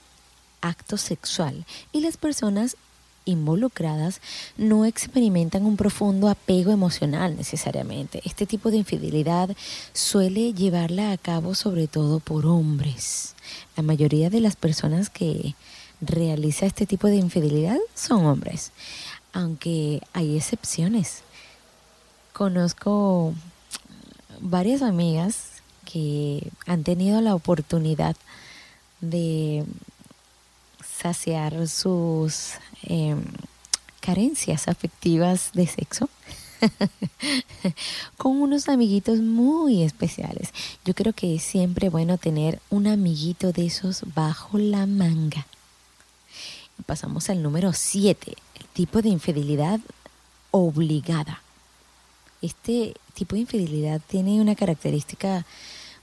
acto 0.62 0.98
sexual 0.98 1.66
y 1.92 2.02
las 2.02 2.18
personas 2.18 2.78
involucradas 3.26 4.20
no 4.58 4.86
experimentan 4.86 5.66
un 5.66 5.78
profundo 5.78 6.28
apego 6.28 6.72
emocional 6.72 7.36
necesariamente. 7.38 8.22
Este 8.26 8.46
tipo 8.46 8.72
de 8.72 8.78
infidelidad 8.78 9.56
suele 9.94 10.54
llevarla 10.54 11.12
a 11.12 11.18
cabo 11.18 11.56
sobre 11.56 11.88
todo 11.88 12.20
por 12.20 12.46
hombres. 12.46 13.36
La 13.76 13.84
mayoría 13.84 14.30
de 14.30 14.42
las 14.42 14.56
personas 14.56 15.10
que 15.10 15.56
realiza 16.02 16.66
este 16.66 16.86
tipo 16.86 17.08
de 17.08 17.18
infidelidad 17.18 17.78
son 17.94 18.26
hombres, 18.26 18.72
aunque 19.34 20.02
hay 20.14 20.36
excepciones. 20.36 21.22
Conozco 22.34 23.34
varias 24.40 24.82
amigas 24.82 25.62
que 25.86 26.52
han 26.66 26.84
tenido 26.84 27.22
la 27.22 27.36
oportunidad 27.36 28.16
de 29.02 29.66
saciar 31.02 31.68
sus 31.68 32.54
em, 32.84 33.24
carencias 34.02 34.68
afectivas 34.68 35.50
de 35.54 35.66
sexo 35.66 36.10
con 38.18 38.40
unos 38.40 38.70
amiguitos 38.70 39.20
muy 39.20 39.82
especiales. 39.82 40.50
Yo 40.86 40.94
creo 40.94 41.14
que 41.14 41.36
es 41.36 41.44
siempre 41.44 41.90
bueno 41.90 42.20
tener 42.20 42.62
un 42.70 42.86
amiguito 42.86 43.52
de 43.52 43.66
esos 43.66 44.04
bajo 44.14 44.60
la 44.60 44.86
manga. 44.86 45.48
Pasamos 46.86 47.30
al 47.32 47.42
número 47.42 47.74
7, 47.74 48.36
el 48.60 48.66
tipo 48.68 49.02
de 49.02 49.10
infidelidad 49.10 49.80
obligada. 50.52 51.42
Este 52.44 52.94
tipo 53.16 53.36
de 53.36 53.42
infidelidad 53.42 54.02
tiene 54.08 54.40
una 54.40 54.56
característica 54.56 55.46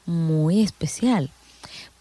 muy 0.07 0.63
especial, 0.63 1.31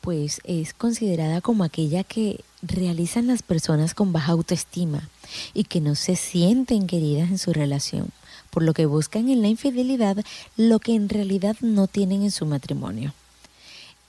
pues 0.02 0.42
es 0.46 0.74
considerada 0.74 1.42
como 1.42 1.64
aquella 1.64 2.04
que 2.04 2.44
realizan 2.62 3.28
las 3.28 3.44
personas 3.44 3.94
con 3.94 4.14
baja 4.14 4.32
autoestima 4.32 5.10
y 5.54 5.66
que 5.66 5.82
no 5.82 5.96
se 5.96 6.16
sienten 6.16 6.88
queridas 6.88 7.30
en 7.30 7.38
su 7.38 7.54
relación, 7.54 8.10
por 8.50 8.64
lo 8.64 8.74
que 8.74 8.86
buscan 8.86 9.30
en 9.30 9.42
la 9.42 9.48
infidelidad 9.48 10.18
lo 10.56 10.80
que 10.80 10.96
en 10.96 11.10
realidad 11.10 11.56
no 11.62 11.88
tienen 11.88 12.24
en 12.24 12.32
su 12.32 12.46
matrimonio. 12.46 13.14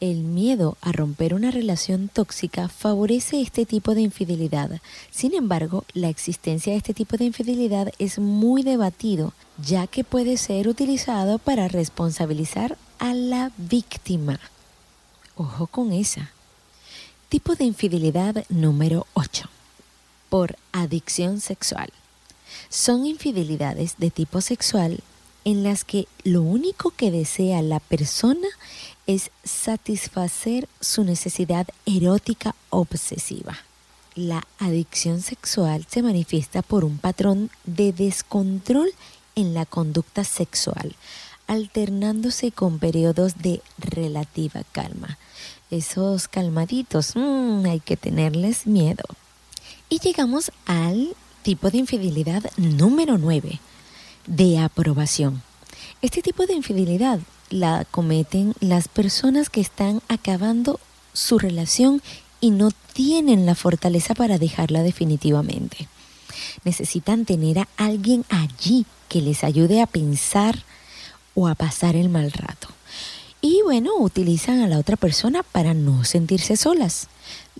El 0.01 0.19
miedo 0.19 0.77
a 0.81 0.93
romper 0.93 1.35
una 1.35 1.51
relación 1.51 2.09
tóxica 2.09 2.69
favorece 2.69 3.41
este 3.41 3.67
tipo 3.67 3.97
de 3.97 4.03
infidelidad. 4.03 4.81
Sin 5.11 5.35
embargo, 5.35 5.85
la 5.93 6.09
existencia 6.09 6.73
de 6.73 6.79
este 6.79 6.95
tipo 6.95 7.17
de 7.17 7.25
infidelidad 7.25 7.93
es 7.99 8.21
muy 8.21 8.63
debatido, 8.63 9.33
ya 9.61 9.89
que 9.89 10.05
puede 10.05 10.37
ser 10.37 10.69
utilizado 10.69 11.41
para 11.41 11.67
responsabilizar 11.67 12.79
a 13.01 13.13
la 13.13 13.51
víctima. 13.57 14.39
Ojo 15.35 15.67
con 15.67 15.93
esa. 15.93 16.31
Tipo 17.29 17.57
de 17.57 17.65
infidelidad 17.65 18.47
número 18.49 19.07
8. 19.13 19.51
Por 20.31 20.57
adicción 20.73 21.43
sexual. 21.43 21.93
Son 22.71 23.05
infidelidades 23.05 23.97
de 23.99 24.11
tipo 24.11 24.41
sexual 24.41 25.01
en 25.45 25.63
las 25.63 25.85
que 25.85 26.09
lo 26.25 26.41
único 26.41 26.91
que 26.91 27.11
desea 27.11 27.61
la 27.61 27.81
persona 27.81 28.49
es 29.07 29.31
satisfacer 29.45 30.71
su 30.81 31.05
necesidad 31.05 31.69
erótica 31.85 32.55
obsesiva. 32.71 33.59
La 34.15 34.47
adicción 34.59 35.21
sexual 35.21 35.85
se 35.87 36.03
manifiesta 36.03 36.63
por 36.63 36.83
un 36.83 36.97
patrón 36.97 37.51
de 37.65 37.93
descontrol 37.93 38.91
en 39.35 39.53
la 39.53 39.67
conducta 39.67 40.25
sexual, 40.25 40.97
alternándose 41.47 42.53
con 42.53 42.79
periodos 42.79 43.37
de 43.37 43.61
relativa 43.77 44.63
calma 44.73 45.19
esos 45.71 46.29
calmaditos, 46.29 47.15
mm, 47.15 47.67
hay 47.67 47.81
que 47.81 47.97
tenerles 47.97 48.67
miedo. 48.67 49.05
Y 49.89 49.99
llegamos 50.01 50.51
al 50.67 51.15
tipo 51.43 51.71
de 51.71 51.79
infidelidad 51.79 52.51
número 52.57 53.19
9, 53.19 53.61
de 54.27 54.59
aprobación. 54.59 55.43
Este 56.03 56.23
tipo 56.23 56.47
de 56.47 56.55
infidelidad 56.55 57.21
la 57.51 57.87
cometen 57.91 58.55
las 58.61 58.89
personas 58.89 59.51
que 59.51 59.61
están 59.61 60.03
acabando 60.09 60.81
su 61.13 61.39
relación 61.39 62.03
y 62.41 62.51
no 62.51 62.71
tienen 62.93 63.47
la 63.47 63.55
fortaleza 63.55 64.15
para 64.15 64.39
dejarla 64.39 64.83
definitivamente. 64.83 65.89
Necesitan 66.65 67.25
tener 67.25 67.59
a 67.59 67.69
alguien 67.77 68.25
allí 68.29 68.87
que 69.09 69.23
les 69.23 69.45
ayude 69.45 69.81
a 69.81 69.87
pensar 69.87 70.63
o 71.35 71.49
a 71.49 71.55
pasar 71.55 71.97
el 71.97 72.09
mal 72.09 72.31
rato. 72.33 72.69
Y 73.41 73.61
bueno, 73.63 73.93
utilizan 73.99 74.61
a 74.61 74.69
la 74.69 74.79
otra 74.79 74.97
persona 74.97 75.43
para 75.43 75.75
no 75.75 76.05
sentirse 76.05 76.57
solas. 76.57 77.09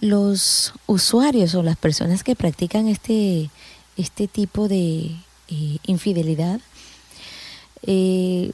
Los 0.01 0.75
usuarios 0.87 1.55
o 1.55 1.63
las 1.63 1.77
personas 1.77 2.25
que 2.25 2.35
practican 2.35 2.89
este, 2.89 3.51
este 3.97 4.27
tipo 4.27 4.69
de 4.69 5.13
eh, 5.49 5.79
infidelidad 5.87 6.61
eh, 7.83 8.51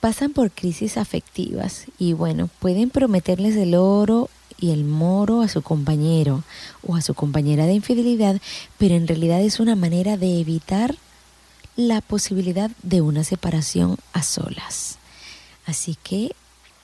pasan 0.00 0.32
por 0.32 0.50
crisis 0.50 0.96
afectivas 0.96 1.86
y 1.98 2.12
bueno, 2.12 2.50
pueden 2.58 2.90
prometerles 2.90 3.56
el 3.56 3.74
oro 3.74 4.28
y 4.58 4.72
el 4.72 4.84
moro 4.84 5.40
a 5.40 5.48
su 5.48 5.62
compañero 5.62 6.42
o 6.86 6.96
a 6.96 7.00
su 7.00 7.14
compañera 7.14 7.66
de 7.66 7.74
infidelidad, 7.74 8.40
pero 8.76 8.96
en 8.96 9.06
realidad 9.06 9.40
es 9.40 9.60
una 9.60 9.76
manera 9.76 10.16
de 10.16 10.40
evitar 10.40 10.96
la 11.76 12.00
posibilidad 12.00 12.70
de 12.82 13.00
una 13.00 13.24
separación 13.24 13.96
a 14.12 14.22
solas. 14.22 14.98
Así 15.66 15.96
que 16.02 16.34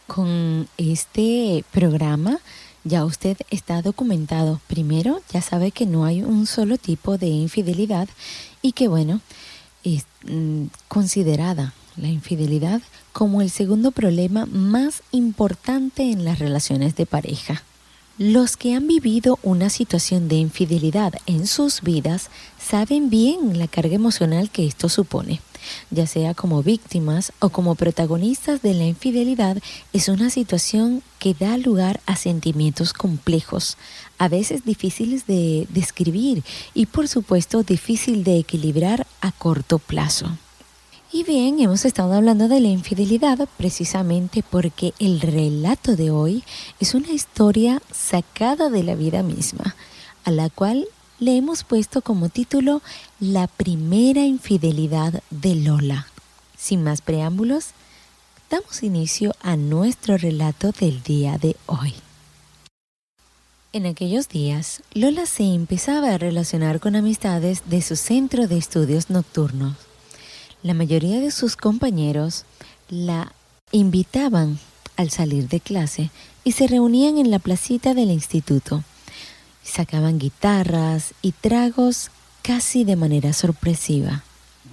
con 0.06 0.68
este 0.76 1.64
programa 1.70 2.40
ya 2.84 3.04
usted 3.04 3.36
está 3.50 3.82
documentado. 3.82 4.60
Primero, 4.66 5.20
ya 5.32 5.42
sabe 5.42 5.70
que 5.70 5.86
no 5.86 6.04
hay 6.04 6.22
un 6.22 6.46
solo 6.46 6.78
tipo 6.78 7.18
de 7.18 7.26
infidelidad 7.26 8.08
y 8.62 8.72
que 8.72 8.88
bueno, 8.88 9.20
es 9.84 10.04
mm, 10.26 10.64
considerada 10.88 11.74
la 11.96 12.08
infidelidad 12.08 12.80
como 13.12 13.42
el 13.42 13.50
segundo 13.50 13.90
problema 13.90 14.46
más 14.46 15.02
importante 15.12 16.10
en 16.10 16.24
las 16.24 16.38
relaciones 16.38 16.96
de 16.96 17.06
pareja. 17.06 17.62
Los 18.18 18.56
que 18.56 18.74
han 18.74 18.86
vivido 18.86 19.38
una 19.42 19.70
situación 19.70 20.28
de 20.28 20.36
infidelidad 20.36 21.14
en 21.26 21.46
sus 21.46 21.80
vidas 21.80 22.28
saben 22.58 23.08
bien 23.08 23.58
la 23.58 23.66
carga 23.66 23.94
emocional 23.94 24.50
que 24.50 24.66
esto 24.66 24.88
supone. 24.88 25.40
Ya 25.90 26.06
sea 26.06 26.34
como 26.34 26.62
víctimas 26.62 27.32
o 27.40 27.50
como 27.50 27.74
protagonistas 27.74 28.62
de 28.62 28.74
la 28.74 28.84
infidelidad, 28.84 29.58
es 29.92 30.08
una 30.08 30.30
situación 30.30 31.02
que 31.18 31.34
da 31.34 31.58
lugar 31.58 32.00
a 32.06 32.16
sentimientos 32.16 32.92
complejos, 32.92 33.76
a 34.18 34.28
veces 34.28 34.64
difíciles 34.64 35.26
de 35.26 35.66
describir 35.70 36.42
y 36.74 36.86
por 36.86 37.08
supuesto 37.08 37.62
difícil 37.62 38.24
de 38.24 38.38
equilibrar 38.38 39.06
a 39.20 39.32
corto 39.32 39.78
plazo. 39.78 40.26
Y 41.12 41.24
bien, 41.24 41.58
hemos 41.58 41.84
estado 41.84 42.12
hablando 42.12 42.46
de 42.46 42.60
la 42.60 42.68
infidelidad 42.68 43.48
precisamente 43.56 44.44
porque 44.48 44.94
el 45.00 45.20
relato 45.20 45.96
de 45.96 46.12
hoy 46.12 46.44
es 46.78 46.94
una 46.94 47.10
historia 47.10 47.82
sacada 47.90 48.70
de 48.70 48.84
la 48.84 48.94
vida 48.94 49.24
misma, 49.24 49.74
a 50.22 50.30
la 50.30 50.50
cual 50.50 50.86
le 51.20 51.36
hemos 51.36 51.62
puesto 51.62 52.02
como 52.02 52.28
título 52.28 52.82
La 53.20 53.46
primera 53.46 54.22
infidelidad 54.22 55.22
de 55.30 55.54
Lola. 55.54 56.08
Sin 56.58 56.82
más 56.82 57.00
preámbulos, 57.02 57.66
damos 58.50 58.82
inicio 58.82 59.32
a 59.40 59.56
nuestro 59.56 60.16
relato 60.16 60.72
del 60.72 61.02
día 61.04 61.38
de 61.38 61.54
hoy. 61.66 61.94
En 63.72 63.86
aquellos 63.86 64.28
días, 64.28 64.82
Lola 64.94 65.26
se 65.26 65.44
empezaba 65.44 66.12
a 66.12 66.18
relacionar 66.18 66.80
con 66.80 66.96
amistades 66.96 67.62
de 67.66 67.80
su 67.82 67.94
centro 67.94 68.48
de 68.48 68.58
estudios 68.58 69.10
nocturnos 69.10 69.76
la 70.62 70.74
mayoría 70.74 71.20
de 71.20 71.30
sus 71.30 71.56
compañeros 71.56 72.44
la 72.88 73.32
invitaban 73.72 74.58
al 74.96 75.10
salir 75.10 75.48
de 75.48 75.60
clase 75.60 76.10
y 76.44 76.52
se 76.52 76.66
reunían 76.66 77.18
en 77.18 77.30
la 77.30 77.38
placita 77.38 77.94
del 77.94 78.10
instituto. 78.10 78.84
Sacaban 79.62 80.18
guitarras 80.18 81.14
y 81.22 81.32
tragos 81.32 82.10
casi 82.42 82.84
de 82.84 82.96
manera 82.96 83.32
sorpresiva. 83.32 84.24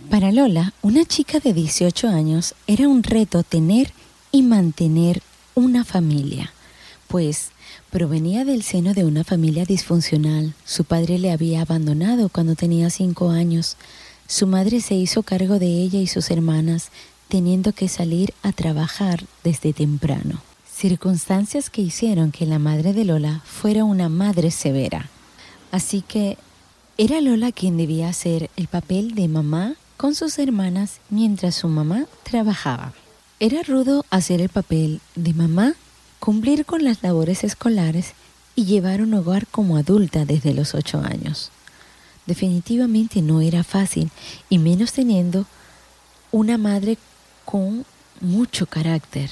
Para 0.10 0.32
Lola, 0.32 0.73
una 0.82 1.06
chica 1.06 1.39
de 1.39 1.54
18 1.54 2.08
años, 2.08 2.56
era 2.65 2.88
un 2.88 3.04
reto 3.04 3.43
tener 3.43 3.91
y 4.32 4.41
mantener 4.41 5.21
una 5.54 5.84
familia, 5.84 6.54
pues 7.08 7.50
provenía 7.89 8.45
del 8.45 8.63
seno 8.63 8.93
de 8.93 9.04
una 9.04 9.23
familia 9.23 9.65
disfuncional. 9.65 10.54
Su 10.65 10.86
padre 10.86 11.19
le 11.19 11.32
había 11.32 11.62
abandonado 11.62 12.30
cuando 12.30 12.56
tenía 12.56 12.89
5 12.89 13.30
años. 13.30 13.76
Su 14.28 14.47
madre 14.47 14.82
se 14.82 14.95
hizo 14.95 15.23
cargo 15.23 15.60
de 15.60 15.67
ella 15.67 16.00
y 16.00 16.08
sus 16.08 16.32
hermanas, 16.32 16.89
teniendo 17.28 17.73
que 17.73 17.89
salir 17.89 18.34
a 18.43 18.54
trabajar 18.54 19.26
desde 19.43 19.73
temprano. 19.73 20.47
Circunstancias 20.78 21.72
que 21.72 21.82
hicieron 21.82 22.32
que 22.32 22.46
la 22.46 22.60
madre 22.60 22.94
de 22.94 23.04
Lola 23.04 23.42
fuera 23.46 23.84
una 23.84 24.10
madre 24.10 24.52
severa. 24.52 25.10
Así 25.72 26.04
que 26.04 26.38
era 27.00 27.20
Lola 27.20 27.52
quien 27.52 27.78
debía 27.78 28.10
hacer 28.10 28.52
el 28.58 28.68
papel 28.68 29.16
de 29.16 29.28
mamá 29.28 29.74
con 29.98 30.13
sus 30.13 30.38
hermanas 30.38 31.00
mientras 31.10 31.56
su 31.56 31.68
mamá 31.68 32.06
trabajaba. 32.22 32.94
Era 33.40 33.63
rudo 33.63 34.06
hacer 34.12 34.40
el 34.40 34.50
papel 34.50 35.02
de 35.16 35.34
mamá, 35.34 35.74
cumplir 36.20 36.63
con 36.63 36.84
las 36.84 37.02
labores 37.02 37.44
escolares 37.44 38.13
y 38.54 38.66
llevar 38.66 39.02
un 39.02 39.16
hogar 39.16 39.48
como 39.48 39.78
adulta 39.78 40.26
desde 40.26 40.54
los 40.54 40.76
ocho 40.76 41.00
años. 41.00 41.50
Definitivamente 42.28 43.24
no 43.24 43.42
era 43.42 43.63
fácil, 43.63 44.12
y 44.48 44.60
menos 44.60 44.94
teniendo 44.94 45.48
una 46.32 46.60
madre 46.60 47.00
con 47.46 47.84
mucho 48.22 48.68
carácter. 48.68 49.32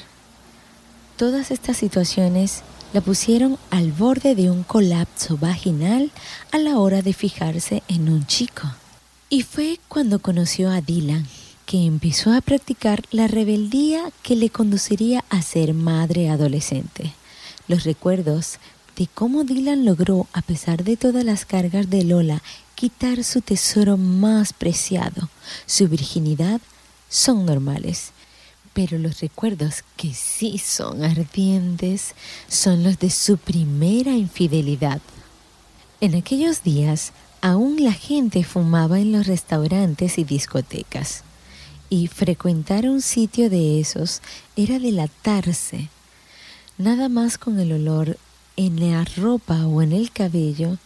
Todas 1.18 1.50
estas 1.50 1.78
situaciones 1.78 2.64
la 2.92 3.00
pusieron 3.00 3.58
al 3.70 3.94
borde 3.94 4.36
de 4.36 4.52
un 4.52 4.64
colapso 4.64 5.38
vaginal 5.38 6.12
a 6.52 6.58
la 6.58 6.78
hora 6.78 7.02
de 7.02 7.14
fijarse 7.14 7.84
en 7.88 8.10
un 8.10 8.28
chico. 8.28 8.64
Y 9.30 9.44
fue 9.44 9.80
cuando 9.88 10.20
conoció 10.20 10.70
a 10.70 10.82
Dylan 10.82 11.26
que 11.66 11.86
empezó 11.86 12.34
a 12.34 12.42
practicar 12.42 13.04
la 13.12 13.28
rebeldía 13.28 14.12
que 14.24 14.36
le 14.36 14.50
conduciría 14.50 15.24
a 15.30 15.42
ser 15.42 15.74
madre 15.74 16.30
adolescente. 16.30 17.14
Los 17.70 17.86
recuerdos 17.86 18.60
de 18.98 19.08
cómo 19.08 19.46
Dylan 19.46 19.86
logró, 19.86 20.28
a 20.34 20.42
pesar 20.42 20.84
de 20.84 20.98
todas 20.98 21.24
las 21.24 21.46
cargas 21.46 21.90
de 21.90 22.04
Lola 22.04 22.44
quitar 22.76 23.24
su 23.24 23.40
tesoro 23.40 23.96
más 23.96 24.52
preciado, 24.52 25.30
su 25.66 25.88
virginidad, 25.88 26.60
son 27.08 27.46
normales, 27.46 28.12
pero 28.76 29.00
los 29.00 29.22
recuerdos 29.22 29.86
que 29.96 30.14
sí 30.14 30.58
son 30.58 31.06
ardientes 31.06 32.14
son 32.50 32.84
los 32.84 33.00
de 33.00 33.10
su 33.10 33.38
primera 33.38 34.12
infidelidad. 34.12 35.02
En 36.02 36.14
aquellos 36.14 36.62
días, 36.62 37.14
aún 37.40 37.82
la 37.82 37.94
gente 37.94 38.44
fumaba 38.44 39.00
en 39.00 39.14
los 39.14 39.28
restaurantes 39.28 40.18
y 40.18 40.26
discotecas, 40.26 41.24
y 41.90 42.08
frecuentar 42.08 42.90
un 42.90 43.02
sitio 43.02 43.50
de 43.50 43.80
esos 43.80 44.22
era 44.58 44.78
delatarse. 44.78 45.88
Nada 46.78 47.08
más 47.08 47.38
con 47.38 47.62
el 47.62 47.72
olor 47.72 48.18
en 48.58 48.92
la 48.92 49.06
ropa 49.06 49.68
o 49.68 49.84
en 49.84 49.94
el 49.94 50.12
cabello 50.12 50.80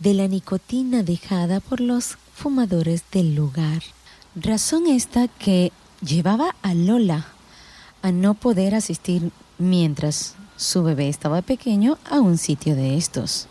de 0.00 0.12
la 0.12 0.28
nicotina 0.28 1.02
dejada 1.02 1.60
por 1.60 1.80
los 1.80 2.18
fumadores 2.34 3.04
del 3.10 3.34
lugar. 3.34 3.82
Razón 4.34 4.86
esta 4.86 5.28
que 5.28 5.72
llevaba 6.04 6.54
a 6.62 6.74
Lola 6.74 7.26
a 8.02 8.10
no 8.12 8.34
poder 8.34 8.74
asistir 8.74 9.30
mientras 9.58 10.34
su 10.56 10.82
bebé 10.82 11.08
estaba 11.08 11.42
pequeño 11.42 11.98
a 12.10 12.20
un 12.20 12.38
sitio 12.38 12.74
de 12.74 12.96
estos. 12.96 13.46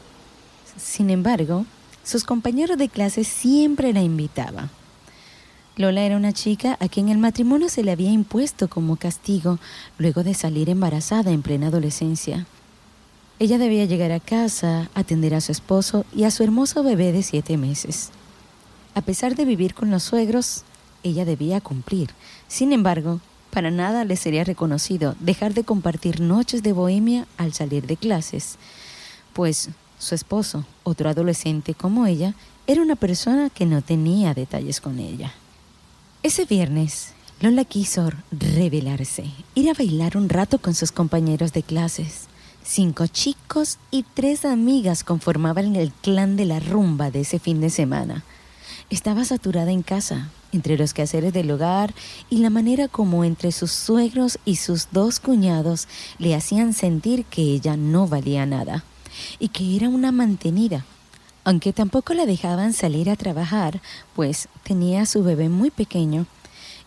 Sin 0.78 1.10
embargo, 1.10 1.66
sus 2.04 2.24
compañeros 2.24 2.78
de 2.78 2.90
clase 2.90 3.24
siempre 3.24 3.94
la 3.94 4.02
invitaban. 4.02 4.70
Lola 5.78 6.02
era 6.02 6.18
una 6.18 6.34
chica 6.34 6.78
a 6.80 6.90
quien 6.90 7.10
el 7.10 7.18
matrimonio 7.18 7.70
se 7.70 7.84
le 7.84 7.92
había 7.92 8.12
impuesto 8.12 8.68
como 8.68 8.98
castigo 8.98 9.58
luego 9.98 10.24
de 10.24 10.34
salir 10.34 10.70
embarazada 10.70 11.32
en 11.32 11.42
plena 11.42 11.68
adolescencia. 11.68 12.46
Ella 13.40 13.58
debía 13.58 13.86
llegar 13.86 14.12
a 14.12 14.20
casa, 14.20 14.90
atender 14.94 15.34
a 15.34 15.42
su 15.42 15.52
esposo 15.52 16.06
y 16.14 16.26
a 16.26 16.32
su 16.32 16.44
hermoso 16.44 16.84
bebé 16.84 17.12
de 17.12 17.24
siete 17.24 17.58
meses. 17.58 18.12
A 18.94 19.02
pesar 19.02 19.36
de 19.36 19.46
vivir 19.46 19.74
con 19.74 19.90
los 19.90 20.04
suegros, 20.04 20.64
ella 21.04 21.26
debía 21.26 21.62
cumplir. 21.62 22.12
Sin 22.48 22.74
embargo, 22.74 23.20
para 23.52 23.70
nada 23.70 24.06
le 24.06 24.16
sería 24.16 24.44
reconocido 24.44 25.16
dejar 25.20 25.54
de 25.54 25.64
compartir 25.64 26.22
noches 26.22 26.64
de 26.64 26.74
bohemia 26.74 27.28
al 27.38 27.54
salir 27.54 27.86
de 27.86 27.98
clases, 27.98 28.58
pues 29.34 29.70
su 30.00 30.16
esposo, 30.16 30.66
otro 30.84 31.10
adolescente 31.10 31.74
como 31.74 32.08
ella, 32.08 32.34
era 32.66 32.82
una 32.82 32.96
persona 32.96 33.50
que 33.50 33.66
no 33.66 33.82
tenía 33.82 34.34
detalles 34.34 34.82
con 34.82 35.00
ella. 35.00 35.34
Ese 36.24 36.46
viernes, 36.46 37.14
Lola 37.42 37.66
quiso 37.66 38.10
revelarse, 38.32 39.26
ir 39.56 39.70
a 39.70 39.74
bailar 39.74 40.16
un 40.16 40.30
rato 40.30 40.60
con 40.60 40.74
sus 40.74 40.92
compañeros 40.92 41.54
de 41.54 41.64
clases. 41.64 42.28
Cinco 42.64 43.08
chicos 43.08 43.80
y 43.90 44.04
tres 44.04 44.46
amigas 44.46 45.04
conformaban 45.04 45.76
el 45.76 45.92
clan 45.92 46.36
de 46.36 46.46
la 46.46 46.60
rumba 46.60 47.10
de 47.10 47.22
ese 47.22 47.40
fin 47.40 47.60
de 47.60 47.72
semana. 47.72 48.24
Estaba 48.90 49.26
saturada 49.26 49.72
en 49.72 49.82
casa, 49.82 50.30
entre 50.54 50.78
los 50.78 50.94
quehaceres 50.94 51.34
del 51.34 51.52
hogar 51.52 51.94
y 52.30 52.38
la 52.38 52.50
manera 52.50 52.88
como 52.88 53.24
entre 53.24 53.52
sus 53.52 53.72
suegros 53.72 54.40
y 54.46 54.58
sus 54.58 54.88
dos 54.92 55.20
cuñados 55.20 55.88
le 56.18 56.36
hacían 56.36 56.74
sentir 56.74 57.26
que 57.26 57.42
ella 57.42 57.78
no 57.78 58.08
valía 58.08 58.46
nada 58.46 58.84
y 59.40 59.50
que 59.50 59.76
era 59.76 59.90
una 59.90 60.12
mantenida, 60.12 60.86
aunque 61.44 61.74
tampoco 61.74 62.14
la 62.14 62.26
dejaban 62.26 62.74
salir 62.74 63.10
a 63.10 63.16
trabajar, 63.16 63.82
pues 64.16 64.48
tenía 64.64 65.02
a 65.02 65.06
su 65.06 65.24
bebé 65.24 65.50
muy 65.50 65.72
pequeño. 65.72 66.26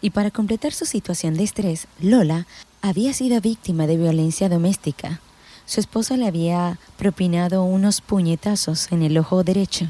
Y 0.01 0.11
para 0.11 0.31
completar 0.31 0.73
su 0.73 0.85
situación 0.85 1.35
de 1.35 1.45
estrés, 1.45 1.89
Lola 1.99 2.47
había 2.83 3.13
sido 3.13 3.41
víctima 3.41 3.87
de 3.87 3.97
violencia 3.97 4.49
doméstica. 4.49 5.21
Su 5.67 5.81
esposo 5.81 6.17
le 6.17 6.27
había 6.27 6.79
propinado 6.99 7.65
unos 7.65 8.01
puñetazos 8.01 8.93
en 8.93 9.03
el 9.03 9.17
ojo 9.17 9.43
derecho, 9.43 9.87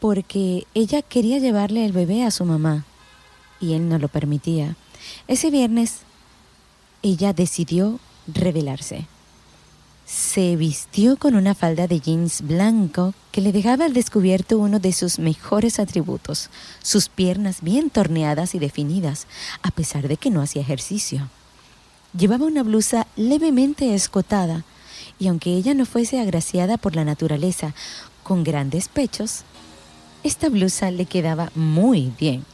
porque 0.00 0.66
ella 0.74 1.02
quería 1.02 1.38
llevarle 1.38 1.84
el 1.84 1.92
bebé 1.92 2.24
a 2.24 2.30
su 2.30 2.44
mamá, 2.44 2.86
y 3.62 3.72
él 3.72 3.88
no 3.88 3.98
lo 3.98 4.08
permitía. 4.08 4.76
Ese 5.28 5.50
viernes, 5.50 6.00
ella 7.02 7.32
decidió 7.32 7.98
rebelarse. 8.26 9.06
Se 10.04 10.56
vistió 10.56 11.16
con 11.16 11.36
una 11.36 11.54
falda 11.54 11.86
de 11.86 12.00
jeans 12.00 12.42
blanco 12.42 13.14
que 13.30 13.40
le 13.40 13.52
dejaba 13.52 13.86
al 13.86 13.94
descubierto 13.94 14.58
uno 14.58 14.78
de 14.78 14.92
sus 14.92 15.18
mejores 15.18 15.78
atributos, 15.78 16.50
sus 16.82 17.08
piernas 17.08 17.62
bien 17.62 17.88
torneadas 17.88 18.54
y 18.54 18.58
definidas, 18.58 19.26
a 19.62 19.70
pesar 19.70 20.08
de 20.08 20.18
que 20.18 20.30
no 20.30 20.42
hacía 20.42 20.60
ejercicio. 20.60 21.30
Llevaba 22.18 22.44
una 22.44 22.62
blusa 22.62 23.06
levemente 23.16 23.94
escotada, 23.94 24.64
y 25.18 25.28
aunque 25.28 25.54
ella 25.54 25.72
no 25.72 25.86
fuese 25.86 26.20
agraciada 26.20 26.76
por 26.76 26.94
la 26.94 27.04
naturaleza 27.04 27.74
con 28.22 28.44
grandes 28.44 28.88
pechos, 28.88 29.44
esta 30.24 30.48
blusa 30.48 30.90
le 30.90 31.06
quedaba 31.06 31.50
muy 31.54 32.12
bien. 32.18 32.44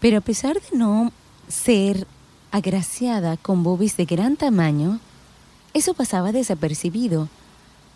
Pero 0.00 0.18
a 0.18 0.20
pesar 0.22 0.60
de 0.60 0.76
no 0.76 1.12
ser 1.48 2.06
agraciada 2.50 3.36
con 3.36 3.62
boobies 3.62 3.96
de 3.96 4.06
gran 4.06 4.36
tamaño, 4.36 5.00
eso 5.74 5.94
pasaba 5.94 6.32
desapercibido 6.32 7.28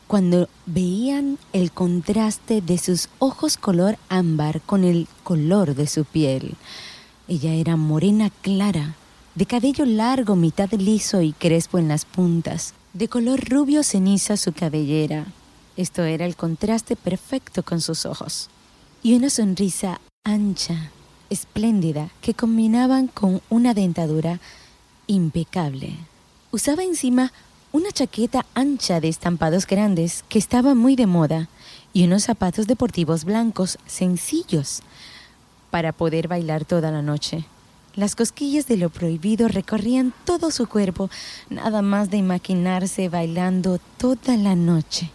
cuando 0.06 0.48
veían 0.66 1.38
el 1.52 1.72
contraste 1.72 2.60
de 2.60 2.78
sus 2.78 3.08
ojos 3.18 3.56
color 3.56 3.98
ámbar 4.08 4.60
con 4.60 4.84
el 4.84 5.08
color 5.22 5.74
de 5.74 5.86
su 5.86 6.04
piel. 6.04 6.56
Ella 7.26 7.54
era 7.54 7.76
morena 7.76 8.30
clara, 8.42 8.96
de 9.34 9.46
cabello 9.46 9.86
largo, 9.86 10.36
mitad 10.36 10.70
liso 10.72 11.22
y 11.22 11.32
crespo 11.32 11.78
en 11.78 11.88
las 11.88 12.04
puntas, 12.04 12.74
de 12.92 13.08
color 13.08 13.48
rubio 13.48 13.82
ceniza 13.82 14.36
su 14.36 14.52
cabellera. 14.52 15.26
Esto 15.76 16.04
era 16.04 16.26
el 16.26 16.36
contraste 16.36 16.94
perfecto 16.94 17.64
con 17.64 17.80
sus 17.80 18.06
ojos. 18.06 18.50
Y 19.02 19.14
una 19.14 19.30
sonrisa 19.30 20.00
ancha, 20.22 20.90
espléndida, 21.30 22.10
que 22.20 22.34
combinaban 22.34 23.06
con 23.08 23.40
una 23.50 23.74
dentadura 23.74 24.40
impecable. 25.06 25.96
Usaba 26.50 26.84
encima 26.84 27.32
una 27.72 27.90
chaqueta 27.90 28.46
ancha 28.54 29.00
de 29.00 29.08
estampados 29.08 29.66
grandes 29.66 30.24
que 30.28 30.38
estaba 30.38 30.74
muy 30.74 30.94
de 30.94 31.06
moda 31.06 31.48
y 31.92 32.04
unos 32.04 32.22
zapatos 32.24 32.66
deportivos 32.66 33.24
blancos 33.24 33.78
sencillos 33.86 34.80
para 35.70 35.92
poder 35.92 36.28
bailar 36.28 36.64
toda 36.64 36.92
la 36.92 37.02
noche. 37.02 37.46
Las 37.96 38.14
cosquillas 38.14 38.66
de 38.66 38.76
lo 38.76 38.90
prohibido 38.90 39.48
recorrían 39.48 40.12
todo 40.24 40.50
su 40.50 40.68
cuerpo, 40.68 41.10
nada 41.50 41.82
más 41.82 42.10
de 42.10 42.16
imaginarse 42.16 43.08
bailando 43.08 43.78
toda 43.98 44.36
la 44.36 44.54
noche. 44.54 45.10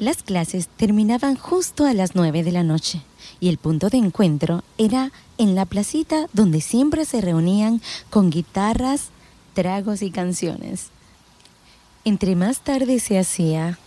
Las 0.00 0.22
clases 0.22 0.68
terminaban 0.78 1.36
justo 1.36 1.84
a 1.84 1.92
las 1.92 2.14
nueve 2.14 2.42
de 2.42 2.52
la 2.52 2.62
noche 2.62 3.02
y 3.38 3.50
el 3.50 3.58
punto 3.58 3.90
de 3.90 3.98
encuentro 3.98 4.64
era 4.78 5.12
en 5.36 5.54
la 5.54 5.66
placita 5.66 6.26
donde 6.32 6.62
siempre 6.62 7.04
se 7.04 7.20
reunían 7.20 7.82
con 8.08 8.30
guitarras, 8.30 9.10
tragos 9.52 10.00
y 10.00 10.10
canciones. 10.10 10.86
Entre 12.06 12.34
más 12.34 12.60
tarde 12.60 12.98
se 12.98 13.18
hacía, 13.18 13.78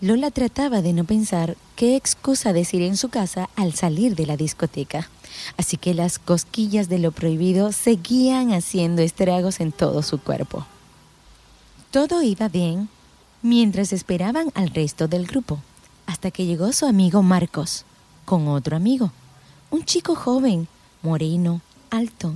Lola 0.00 0.32
trataba 0.32 0.82
de 0.82 0.92
no 0.92 1.04
pensar 1.04 1.56
qué 1.76 1.94
excusa 1.94 2.52
decir 2.52 2.82
en 2.82 2.96
su 2.96 3.08
casa 3.08 3.48
al 3.54 3.74
salir 3.74 4.16
de 4.16 4.26
la 4.26 4.36
discoteca. 4.36 5.08
Así 5.56 5.76
que 5.76 5.94
las 5.94 6.18
cosquillas 6.18 6.88
de 6.88 6.98
lo 6.98 7.12
prohibido 7.12 7.70
seguían 7.70 8.52
haciendo 8.52 9.02
estragos 9.02 9.60
en 9.60 9.70
todo 9.70 10.02
su 10.02 10.18
cuerpo. 10.18 10.66
Todo 11.92 12.22
iba 12.22 12.48
bien 12.48 12.88
mientras 13.42 13.92
esperaban 13.92 14.50
al 14.54 14.70
resto 14.70 15.08
del 15.08 15.26
grupo, 15.26 15.60
hasta 16.06 16.30
que 16.30 16.46
llegó 16.46 16.72
su 16.72 16.86
amigo 16.86 17.22
Marcos, 17.22 17.84
con 18.24 18.48
otro 18.48 18.76
amigo, 18.76 19.12
un 19.70 19.84
chico 19.84 20.14
joven, 20.14 20.68
moreno, 21.02 21.60
alto, 21.90 22.34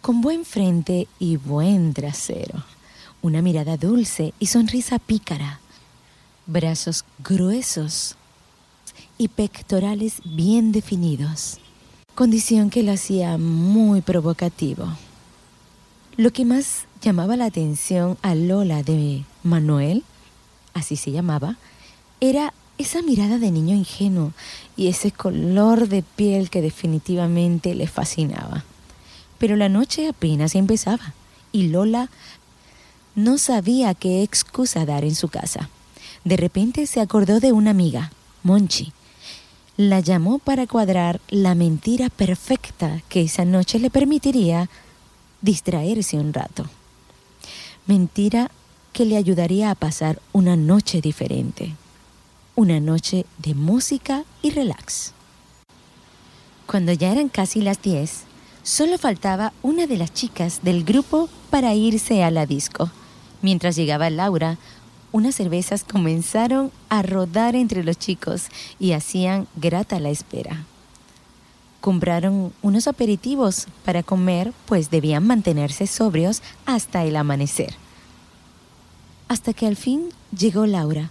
con 0.00 0.20
buen 0.20 0.44
frente 0.44 1.08
y 1.18 1.36
buen 1.36 1.94
trasero 1.94 2.64
una 3.22 3.40
mirada 3.40 3.76
dulce 3.76 4.34
y 4.40 4.46
sonrisa 4.46 4.98
pícara, 4.98 5.60
brazos 6.46 7.04
gruesos 7.22 8.16
y 9.16 9.28
pectorales 9.28 10.20
bien 10.24 10.72
definidos, 10.72 11.58
condición 12.16 12.68
que 12.68 12.82
lo 12.82 12.92
hacía 12.92 13.38
muy 13.38 14.00
provocativo. 14.00 14.86
Lo 16.16 16.32
que 16.32 16.44
más 16.44 16.86
llamaba 17.00 17.36
la 17.36 17.46
atención 17.46 18.18
a 18.22 18.34
Lola 18.34 18.82
de 18.82 19.24
Manuel, 19.44 20.02
así 20.74 20.96
se 20.96 21.10
llamaba, 21.10 21.56
era 22.20 22.52
esa 22.78 23.02
mirada 23.02 23.38
de 23.38 23.50
niño 23.50 23.74
ingenuo 23.74 24.32
y 24.76 24.88
ese 24.88 25.12
color 25.12 25.88
de 25.88 26.02
piel 26.02 26.50
que 26.50 26.62
definitivamente 26.62 27.74
le 27.74 27.86
fascinaba. 27.86 28.64
Pero 29.38 29.56
la 29.56 29.68
noche 29.68 30.08
apenas 30.08 30.54
empezaba 30.54 31.14
y 31.52 31.68
Lola 31.68 32.08
no 33.14 33.38
sabía 33.38 33.94
qué 33.94 34.22
excusa 34.22 34.86
dar 34.86 35.04
en 35.04 35.14
su 35.14 35.28
casa. 35.28 35.68
De 36.24 36.36
repente 36.36 36.86
se 36.86 37.00
acordó 37.00 37.40
de 37.40 37.52
una 37.52 37.70
amiga, 37.70 38.12
Monchi. 38.42 38.92
La 39.76 40.00
llamó 40.00 40.38
para 40.38 40.66
cuadrar 40.66 41.20
la 41.28 41.54
mentira 41.54 42.08
perfecta 42.10 43.02
que 43.08 43.22
esa 43.22 43.44
noche 43.44 43.78
le 43.78 43.90
permitiría 43.90 44.68
distraerse 45.40 46.18
un 46.18 46.32
rato. 46.32 46.66
Mentira 47.86 48.50
que 48.92 49.04
le 49.04 49.16
ayudaría 49.16 49.70
a 49.70 49.74
pasar 49.74 50.20
una 50.32 50.56
noche 50.56 51.00
diferente. 51.00 51.74
Una 52.54 52.80
noche 52.80 53.26
de 53.38 53.54
música 53.54 54.24
y 54.42 54.50
relax. 54.50 55.12
Cuando 56.66 56.92
ya 56.92 57.10
eran 57.10 57.28
casi 57.28 57.60
las 57.60 57.80
10, 57.82 58.24
Solo 58.62 58.96
faltaba 58.96 59.52
una 59.62 59.88
de 59.88 59.96
las 59.96 60.14
chicas 60.14 60.60
del 60.62 60.84
grupo 60.84 61.28
para 61.50 61.74
irse 61.74 62.22
a 62.22 62.30
la 62.30 62.46
disco. 62.46 62.92
Mientras 63.40 63.74
llegaba 63.74 64.08
Laura, 64.08 64.56
unas 65.10 65.34
cervezas 65.34 65.82
comenzaron 65.82 66.70
a 66.88 67.02
rodar 67.02 67.56
entre 67.56 67.82
los 67.82 67.98
chicos 67.98 68.46
y 68.78 68.92
hacían 68.92 69.48
grata 69.56 69.98
la 69.98 70.10
espera. 70.10 70.64
Compraron 71.80 72.52
unos 72.62 72.86
aperitivos 72.86 73.66
para 73.84 74.04
comer, 74.04 74.52
pues 74.66 74.90
debían 74.90 75.26
mantenerse 75.26 75.88
sobrios 75.88 76.40
hasta 76.64 77.02
el 77.04 77.16
amanecer. 77.16 77.74
Hasta 79.32 79.54
que 79.54 79.66
al 79.66 79.76
fin 79.76 80.10
llegó 80.38 80.66
Laura 80.66 81.10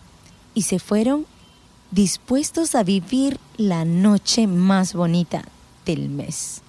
y 0.54 0.62
se 0.62 0.78
fueron 0.78 1.26
dispuestos 1.90 2.76
a 2.76 2.84
vivir 2.84 3.40
la 3.58 3.84
noche 3.84 4.46
más 4.46 4.94
bonita 4.94 5.44
del 5.88 6.08
mes. 6.08 6.62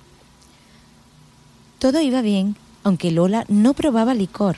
Todo 1.79 2.01
iba 2.01 2.23
bien, 2.23 2.57
aunque 2.85 3.11
Lola 3.11 3.45
no 3.49 3.75
probaba 3.75 4.15
licor. 4.15 4.57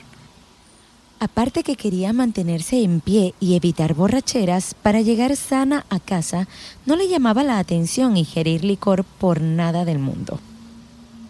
Aparte 1.18 1.64
que 1.64 1.74
quería 1.74 2.12
mantenerse 2.12 2.84
en 2.84 3.00
pie 3.00 3.34
y 3.40 3.56
evitar 3.56 3.94
borracheras 3.94 4.74
para 4.80 5.00
llegar 5.00 5.34
sana 5.34 5.86
a 5.90 5.98
casa, 5.98 6.46
no 6.86 6.94
le 6.94 7.08
llamaba 7.08 7.42
la 7.42 7.58
atención 7.58 8.16
ingerir 8.16 8.62
licor 8.62 9.02
por 9.02 9.40
nada 9.40 9.84
del 9.84 9.98
mundo. 9.98 10.38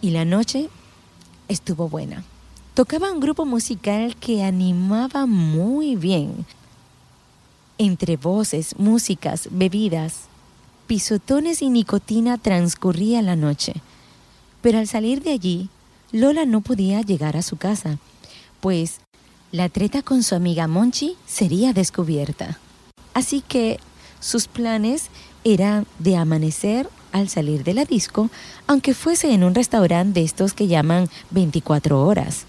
Y 0.03 0.11
la 0.11 0.27
noche 0.27 0.69
estuvo 1.49 1.89
buena. 1.89 2.23
Tocaba 2.75 3.13
un 3.13 3.21
grupo 3.21 3.45
musical 3.45 4.17
que 4.17 4.43
animaba 4.43 5.27
muy 5.27 5.95
bien. 5.95 6.45
Entre 7.79 8.17
voces, 8.17 8.75
músicas, 8.79 9.47
bebidas, 9.53 10.23
pisotones 10.89 11.63
y 11.63 11.71
nicotina 11.71 12.37
transcurría 12.37 13.23
la 13.23 13.37
noche. 13.37 13.75
Pero 14.61 14.81
al 14.81 14.89
salir 14.89 15.23
de 15.23 15.31
allí, 15.31 15.69
Lola 16.11 16.47
no 16.47 16.63
podía 16.63 17.01
llegar 17.03 17.37
a 17.37 17.43
su 17.43 17.57
casa, 17.57 17.99
pues 18.61 18.99
la 19.53 19.69
treta 19.69 20.03
con 20.03 20.25
su 20.25 20.35
amiga 20.35 20.67
Monchi 20.67 21.17
sería 21.27 21.73
descubierta. 21.73 22.59
Así 23.13 23.41
que 23.41 23.79
sus 24.19 24.49
planes 24.49 25.11
eran 25.45 25.87
de 26.01 26.17
amanecer 26.17 26.89
al 27.13 27.29
salir 27.29 27.63
de 27.63 27.75
la 27.75 27.85
disco, 27.85 28.31
aunque 28.67 28.95
fuese 28.95 29.33
en 29.33 29.45
un 29.45 29.55
restaurante 29.55 30.19
de 30.19 30.27
estos 30.27 30.55
que 30.55 30.67
llaman 30.67 31.09
24 31.31 32.05
horas. 32.05 32.47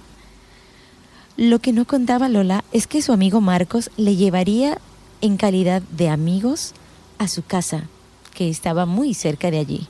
Lo 1.37 1.59
que 1.59 1.73
no 1.73 1.85
contaba 1.85 2.29
Lola 2.29 2.63
es 2.71 2.87
que 2.87 3.01
su 3.01 3.11
amigo 3.11 3.41
Marcos 3.41 3.91
le 3.97 4.15
llevaría 4.15 4.79
en 5.21 5.37
calidad 5.37 5.81
de 5.81 6.09
amigos 6.09 6.73
a 7.17 7.27
su 7.27 7.43
casa, 7.43 7.83
que 8.33 8.49
estaba 8.49 8.85
muy 8.85 9.13
cerca 9.13 9.51
de 9.51 9.59
allí 9.59 9.87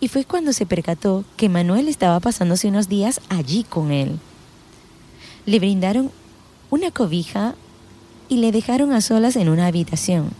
y 0.00 0.08
fue 0.08 0.24
cuando 0.24 0.52
se 0.52 0.66
percató 0.66 1.24
que 1.36 1.48
Manuel 1.48 1.88
estaba 1.88 2.20
pasándose 2.20 2.68
unos 2.68 2.88
días 2.88 3.20
allí 3.28 3.64
con 3.64 3.90
él. 3.90 4.18
Le 5.46 5.58
brindaron 5.58 6.10
una 6.70 6.90
cobija 6.90 7.54
y 8.28 8.36
le 8.36 8.52
dejaron 8.52 8.92
a 8.92 9.00
solas 9.00 9.36
en 9.36 9.48
una 9.48 9.66
habitación, 9.66 10.30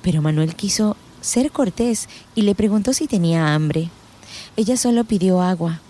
pero 0.00 0.22
Manuel 0.22 0.54
quiso 0.54 0.96
ser 1.20 1.50
cortés 1.50 2.08
y 2.34 2.42
le 2.42 2.54
preguntó 2.54 2.92
si 2.92 3.06
tenía 3.06 3.54
hambre. 3.54 3.90
Ella 4.56 4.76
solo 4.76 5.04
pidió 5.04 5.42
agua. 5.42 5.80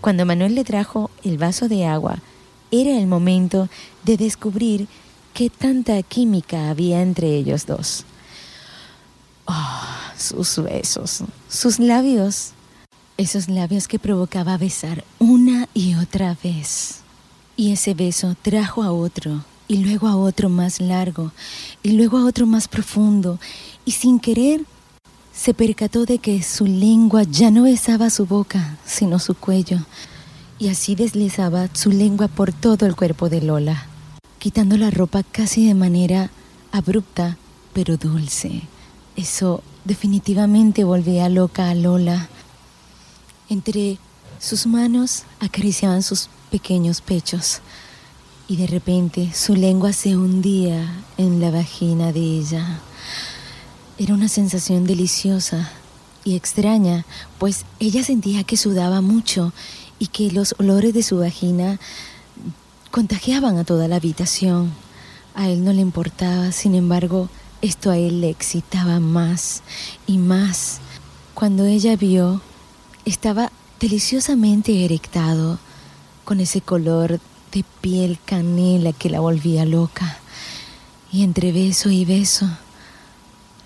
Cuando 0.00 0.26
Manuel 0.26 0.54
le 0.54 0.64
trajo 0.64 1.10
el 1.24 1.38
vaso 1.38 1.68
de 1.68 1.86
agua, 1.86 2.18
era 2.72 2.98
el 2.98 3.06
momento 3.06 3.68
de 4.02 4.16
descubrir 4.16 4.88
qué 5.34 5.50
tanta 5.50 6.02
química 6.02 6.70
había 6.70 7.02
entre 7.02 7.36
ellos 7.36 7.66
dos. 7.66 8.04
Oh, 9.44 9.80
sus 10.16 10.56
besos, 10.62 11.22
sus 11.48 11.78
labios, 11.78 12.52
esos 13.18 13.48
labios 13.48 13.86
que 13.86 13.98
provocaba 13.98 14.56
besar 14.56 15.04
una 15.18 15.68
y 15.74 15.94
otra 15.94 16.36
vez. 16.42 17.00
Y 17.56 17.72
ese 17.72 17.92
beso 17.92 18.34
trajo 18.40 18.82
a 18.82 18.92
otro, 18.92 19.44
y 19.68 19.78
luego 19.78 20.08
a 20.08 20.16
otro 20.16 20.48
más 20.48 20.80
largo, 20.80 21.32
y 21.82 21.92
luego 21.92 22.16
a 22.18 22.24
otro 22.24 22.46
más 22.46 22.68
profundo, 22.68 23.38
y 23.84 23.92
sin 23.92 24.18
querer 24.18 24.62
se 25.34 25.54
percató 25.54 26.06
de 26.06 26.18
que 26.18 26.42
su 26.42 26.66
lengua 26.66 27.24
ya 27.24 27.50
no 27.50 27.64
besaba 27.64 28.10
su 28.10 28.26
boca, 28.26 28.78
sino 28.86 29.18
su 29.18 29.34
cuello, 29.34 29.78
y 30.62 30.68
así 30.68 30.94
deslizaba 30.94 31.68
su 31.72 31.90
lengua 31.90 32.28
por 32.28 32.52
todo 32.52 32.86
el 32.86 32.94
cuerpo 32.94 33.28
de 33.28 33.42
Lola, 33.42 33.84
quitando 34.38 34.76
la 34.76 34.92
ropa 34.92 35.24
casi 35.24 35.66
de 35.66 35.74
manera 35.74 36.30
abrupta, 36.70 37.36
pero 37.72 37.96
dulce. 37.96 38.62
Eso 39.16 39.60
definitivamente 39.84 40.84
volvía 40.84 41.28
loca 41.28 41.68
a 41.68 41.74
Lola. 41.74 42.28
Entre 43.48 43.98
sus 44.38 44.68
manos 44.68 45.24
acariciaban 45.40 46.04
sus 46.04 46.28
pequeños 46.52 47.00
pechos 47.00 47.60
y 48.46 48.54
de 48.54 48.68
repente 48.68 49.32
su 49.34 49.56
lengua 49.56 49.92
se 49.92 50.16
hundía 50.16 50.94
en 51.16 51.40
la 51.40 51.50
vagina 51.50 52.12
de 52.12 52.20
ella. 52.20 52.78
Era 53.98 54.14
una 54.14 54.28
sensación 54.28 54.86
deliciosa 54.86 55.72
y 56.22 56.36
extraña, 56.36 57.04
pues 57.40 57.64
ella 57.80 58.04
sentía 58.04 58.44
que 58.44 58.56
sudaba 58.56 59.00
mucho 59.00 59.52
y 60.02 60.08
que 60.08 60.32
los 60.32 60.56
olores 60.58 60.92
de 60.94 61.04
su 61.04 61.18
vagina 61.18 61.78
contagiaban 62.90 63.56
a 63.56 63.62
toda 63.62 63.86
la 63.86 63.96
habitación. 63.96 64.72
A 65.32 65.48
él 65.48 65.64
no 65.64 65.72
le 65.72 65.80
importaba, 65.80 66.50
sin 66.50 66.74
embargo, 66.74 67.28
esto 67.60 67.88
a 67.88 67.96
él 67.96 68.20
le 68.20 68.28
excitaba 68.28 68.98
más 68.98 69.62
y 70.08 70.18
más. 70.18 70.80
Cuando 71.34 71.66
ella 71.66 71.94
vio, 71.94 72.40
estaba 73.04 73.52
deliciosamente 73.78 74.84
erectado, 74.84 75.60
con 76.24 76.40
ese 76.40 76.60
color 76.62 77.20
de 77.52 77.64
piel 77.80 78.18
canela 78.24 78.92
que 78.92 79.08
la 79.08 79.20
volvía 79.20 79.64
loca. 79.64 80.18
Y 81.12 81.22
entre 81.22 81.52
beso 81.52 81.90
y 81.90 82.04
beso, 82.04 82.48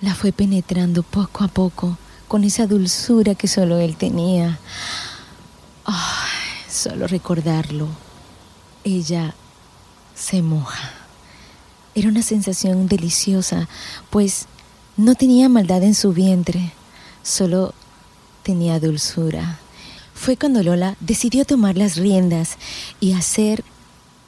la 0.02 0.14
fue 0.14 0.32
penetrando 0.32 1.02
poco 1.02 1.44
a 1.44 1.48
poco 1.48 1.96
con 2.28 2.44
esa 2.44 2.66
dulzura 2.66 3.34
que 3.34 3.48
solo 3.48 3.78
él 3.78 3.96
tenía. 3.96 4.58
Solo 6.76 7.06
recordarlo, 7.06 7.88
ella 8.84 9.34
se 10.14 10.42
moja. 10.42 10.92
Era 11.94 12.08
una 12.08 12.22
sensación 12.22 12.86
deliciosa, 12.86 13.68
pues 14.10 14.46
no 14.96 15.14
tenía 15.14 15.48
maldad 15.48 15.82
en 15.82 15.94
su 15.94 16.12
vientre, 16.12 16.72
solo 17.22 17.74
tenía 18.42 18.78
dulzura. 18.78 19.58
Fue 20.14 20.36
cuando 20.36 20.62
Lola 20.62 20.96
decidió 21.00 21.44
tomar 21.44 21.76
las 21.76 21.96
riendas 21.96 22.58
y 23.00 23.14
hacer 23.14 23.64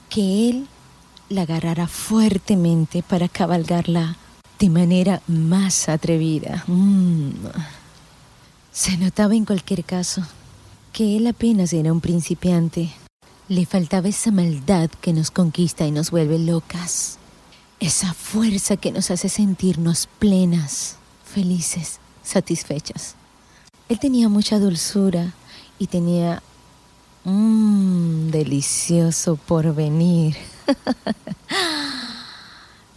que 0.09 0.49
él 0.49 0.69
la 1.29 1.43
agarrara 1.43 1.87
fuertemente 1.87 3.03
para 3.03 3.29
cabalgarla 3.29 4.17
de 4.59 4.71
manera 4.71 5.21
más 5.27 5.89
atrevida. 5.89 6.65
Mm. 6.67 7.31
Se 8.73 8.97
notaba 8.97 9.35
en 9.35 9.45
cualquier 9.45 9.85
caso 9.85 10.23
que 10.89 11.17
él 11.17 11.27
apenas 11.27 11.73
era 11.73 11.93
un 11.93 12.01
principiante. 12.01 12.91
Le 13.49 13.67
faltaba 13.67 14.09
esa 14.09 14.31
maldad 14.31 14.91
que 15.01 15.13
nos 15.13 15.31
conquista 15.31 15.87
y 15.87 15.91
nos 15.91 16.11
vuelve 16.11 16.39
locas 16.39 17.19
esa 17.81 18.13
fuerza 18.13 18.77
que 18.77 18.93
nos 18.93 19.11
hace 19.11 19.29
sentirnos 19.29 20.09
plenas, 20.19 20.97
felices, 21.25 22.01
satisfechas. 22.23 23.15
Él 23.89 23.99
tenía 23.99 24.29
mucha 24.29 24.59
dulzura 24.59 25.33
y 25.79 25.87
tenía 25.87 26.43
un 27.25 28.31
delicioso 28.31 29.37
porvenir. 29.37 30.37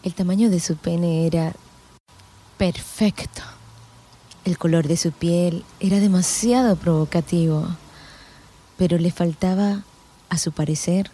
El 0.03 0.13
tamaño 0.15 0.49
de 0.49 0.59
su 0.59 0.75
pene 0.75 1.27
era 1.27 1.53
perfecto. 2.57 3.41
El 4.43 4.57
color 4.57 4.87
de 4.87 4.97
su 4.97 5.11
piel 5.11 5.63
era 5.79 5.99
demasiado 5.99 6.75
provocativo, 6.75 7.67
pero 8.77 8.97
le 8.97 9.11
faltaba, 9.11 9.83
a 10.29 10.37
su 10.37 10.51
parecer, 10.51 11.11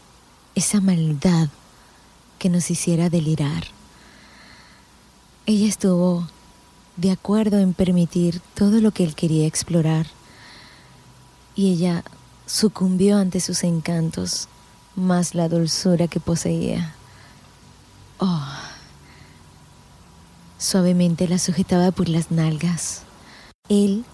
esa 0.55 0.79
maldad 0.79 1.49
que 2.39 2.49
nos 2.49 2.71
hiciera 2.71 3.09
delirar. 3.09 3.65
Ella 5.45 5.67
estuvo 5.67 6.27
de 6.95 7.11
acuerdo 7.11 7.59
en 7.59 7.73
permitir 7.73 8.41
todo 8.53 8.79
lo 8.79 8.91
que 8.91 9.03
él 9.03 9.15
quería 9.15 9.45
explorar 9.45 10.07
y 11.55 11.73
ella 11.73 12.03
sucumbió 12.45 13.17
ante 13.17 13.39
sus 13.39 13.63
encantos, 13.63 14.47
más 14.95 15.35
la 15.35 15.49
dulzura 15.49 16.07
que 16.07 16.19
poseía. 16.19 16.93
Oh, 18.19 18.47
suavemente 20.57 21.27
la 21.27 21.39
sujetaba 21.39 21.91
por 21.91 22.07
las 22.07 22.31
nalgas. 22.31 23.06
Él 23.69 24.05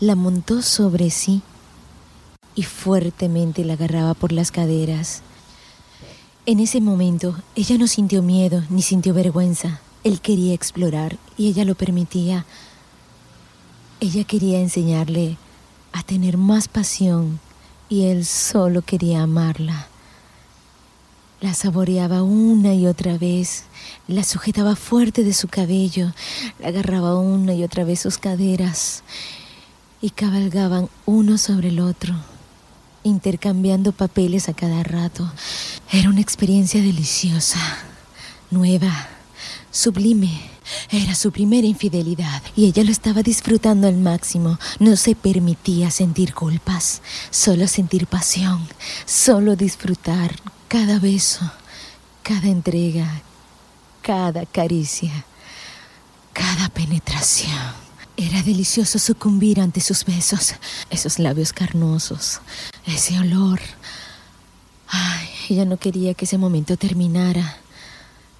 la 0.00 0.14
montó 0.14 0.62
sobre 0.62 1.10
sí 1.10 1.42
y 2.54 2.62
fuertemente 2.62 3.64
la 3.64 3.74
agarraba 3.74 4.14
por 4.14 4.32
las 4.32 4.50
caderas 4.50 5.22
en 6.46 6.58
ese 6.58 6.80
momento, 6.80 7.36
ella 7.54 7.76
no 7.76 7.86
sintió 7.86 8.22
miedo 8.22 8.64
ni 8.70 8.80
sintió 8.80 9.12
vergüenza. 9.12 9.80
Él 10.02 10.20
quería 10.22 10.54
explorar 10.54 11.18
y 11.36 11.48
ella 11.48 11.66
lo 11.66 11.74
permitía. 11.74 12.46
Ella 14.00 14.24
quería 14.24 14.58
enseñarle 14.58 15.36
a 15.92 16.02
tener 16.02 16.38
más 16.38 16.66
pasión 16.66 17.38
y 17.90 18.06
él 18.06 18.24
solo 18.24 18.80
quería 18.80 19.22
amarla. 19.22 19.89
La 21.40 21.54
saboreaba 21.54 22.22
una 22.22 22.74
y 22.74 22.86
otra 22.86 23.16
vez, 23.16 23.64
la 24.06 24.24
sujetaba 24.24 24.76
fuerte 24.76 25.24
de 25.24 25.32
su 25.32 25.48
cabello, 25.48 26.12
la 26.58 26.68
agarraba 26.68 27.18
una 27.18 27.54
y 27.54 27.64
otra 27.64 27.82
vez 27.82 28.00
sus 28.00 28.18
caderas 28.18 29.02
y 30.02 30.10
cabalgaban 30.10 30.90
uno 31.06 31.38
sobre 31.38 31.68
el 31.68 31.80
otro, 31.80 32.14
intercambiando 33.04 33.92
papeles 33.92 34.50
a 34.50 34.52
cada 34.52 34.82
rato. 34.82 35.32
Era 35.90 36.10
una 36.10 36.20
experiencia 36.20 36.82
deliciosa, 36.82 37.58
nueva, 38.50 39.08
sublime. 39.70 40.42
Era 40.90 41.14
su 41.14 41.32
primera 41.32 41.66
infidelidad 41.66 42.42
y 42.54 42.66
ella 42.66 42.84
lo 42.84 42.90
estaba 42.90 43.22
disfrutando 43.22 43.88
al 43.88 43.96
máximo. 43.96 44.58
No 44.78 44.94
se 44.94 45.14
permitía 45.14 45.90
sentir 45.90 46.34
culpas, 46.34 47.00
solo 47.30 47.66
sentir 47.66 48.06
pasión, 48.06 48.68
solo 49.06 49.56
disfrutar 49.56 50.32
cada 50.70 51.00
beso, 51.00 51.50
cada 52.22 52.46
entrega, 52.46 53.22
cada 54.02 54.46
caricia, 54.46 55.24
cada 56.32 56.68
penetración. 56.68 57.74
Era 58.16 58.40
delicioso 58.44 59.00
sucumbir 59.00 59.60
ante 59.60 59.80
sus 59.80 60.04
besos, 60.04 60.54
esos 60.88 61.18
labios 61.18 61.52
carnosos, 61.52 62.40
ese 62.86 63.18
olor. 63.18 63.58
Ay, 64.86 65.28
ella 65.48 65.64
no 65.64 65.76
quería 65.76 66.14
que 66.14 66.24
ese 66.24 66.38
momento 66.38 66.76
terminara. 66.76 67.56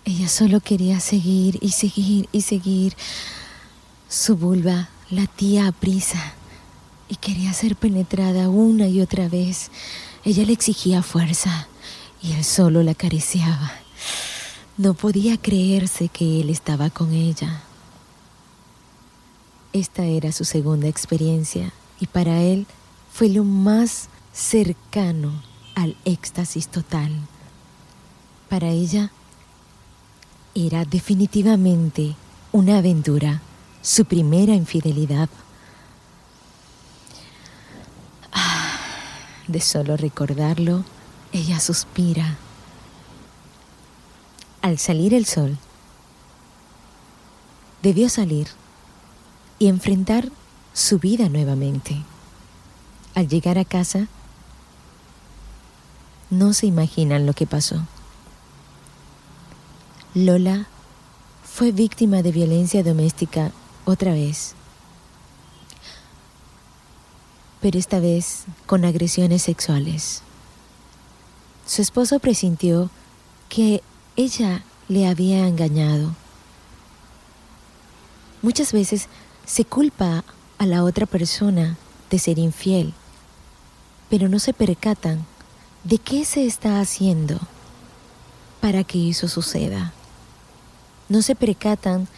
Ella 0.04 0.28
solo 0.28 0.60
quería 0.60 1.00
seguir 1.00 1.58
y 1.60 1.72
seguir 1.72 2.28
y 2.30 2.42
seguir. 2.42 2.94
Su 4.08 4.36
vulva 4.36 4.88
latía 5.10 5.66
a 5.66 5.72
prisa 5.72 6.34
y 7.08 7.16
quería 7.16 7.52
ser 7.54 7.74
penetrada 7.74 8.50
una 8.50 8.86
y 8.86 9.00
otra 9.00 9.28
vez. 9.28 9.72
Ella 10.24 10.44
le 10.44 10.52
exigía 10.52 11.02
fuerza 11.02 11.66
y 12.22 12.32
él 12.32 12.44
solo 12.44 12.82
la 12.82 12.92
acariciaba. 12.92 13.72
No 14.76 14.94
podía 14.94 15.36
creerse 15.36 16.08
que 16.08 16.40
él 16.40 16.50
estaba 16.50 16.90
con 16.90 17.12
ella. 17.12 17.62
Esta 19.72 20.04
era 20.04 20.32
su 20.32 20.44
segunda 20.44 20.88
experiencia 20.88 21.72
y 22.00 22.06
para 22.06 22.40
él 22.42 22.66
fue 23.12 23.28
lo 23.28 23.44
más 23.44 24.08
cercano 24.32 25.42
al 25.74 25.96
éxtasis 26.04 26.68
total. 26.68 27.12
Para 28.48 28.68
ella 28.68 29.12
era 30.54 30.84
definitivamente 30.84 32.16
una 32.52 32.78
aventura, 32.78 33.40
su 33.82 34.04
primera 34.04 34.54
infidelidad. 34.54 35.28
Ah, 38.32 38.78
de 39.46 39.60
solo 39.60 39.96
recordarlo, 39.96 40.84
ella 41.32 41.60
suspira. 41.60 42.36
Al 44.62 44.78
salir 44.78 45.14
el 45.14 45.24
sol, 45.26 45.58
debió 47.82 48.08
salir 48.08 48.48
y 49.58 49.68
enfrentar 49.68 50.30
su 50.72 50.98
vida 50.98 51.28
nuevamente. 51.28 52.02
Al 53.14 53.28
llegar 53.28 53.58
a 53.58 53.64
casa, 53.64 54.08
no 56.30 56.52
se 56.52 56.66
imaginan 56.66 57.26
lo 57.26 57.32
que 57.32 57.46
pasó. 57.46 57.86
Lola 60.14 60.66
fue 61.44 61.72
víctima 61.72 62.22
de 62.22 62.32
violencia 62.32 62.82
doméstica 62.82 63.52
otra 63.84 64.12
vez, 64.12 64.54
pero 67.60 67.78
esta 67.78 68.00
vez 68.00 68.44
con 68.66 68.84
agresiones 68.84 69.42
sexuales. 69.42 70.22
Su 71.70 71.82
esposo 71.82 72.18
presintió 72.18 72.90
que 73.48 73.80
ella 74.16 74.64
le 74.88 75.06
había 75.06 75.46
engañado. 75.46 76.16
Muchas 78.42 78.72
veces 78.72 79.06
se 79.46 79.64
culpa 79.64 80.24
a 80.58 80.66
la 80.66 80.82
otra 80.82 81.06
persona 81.06 81.76
de 82.10 82.18
ser 82.18 82.40
infiel, 82.40 82.92
pero 84.08 84.28
no 84.28 84.40
se 84.40 84.52
percatan 84.52 85.24
de 85.84 85.98
qué 85.98 86.24
se 86.24 86.44
está 86.44 86.80
haciendo 86.80 87.38
para 88.60 88.82
que 88.82 89.08
eso 89.08 89.28
suceda 89.28 89.92
no 91.10 91.22
se 91.22 91.34
percatan 91.34 92.08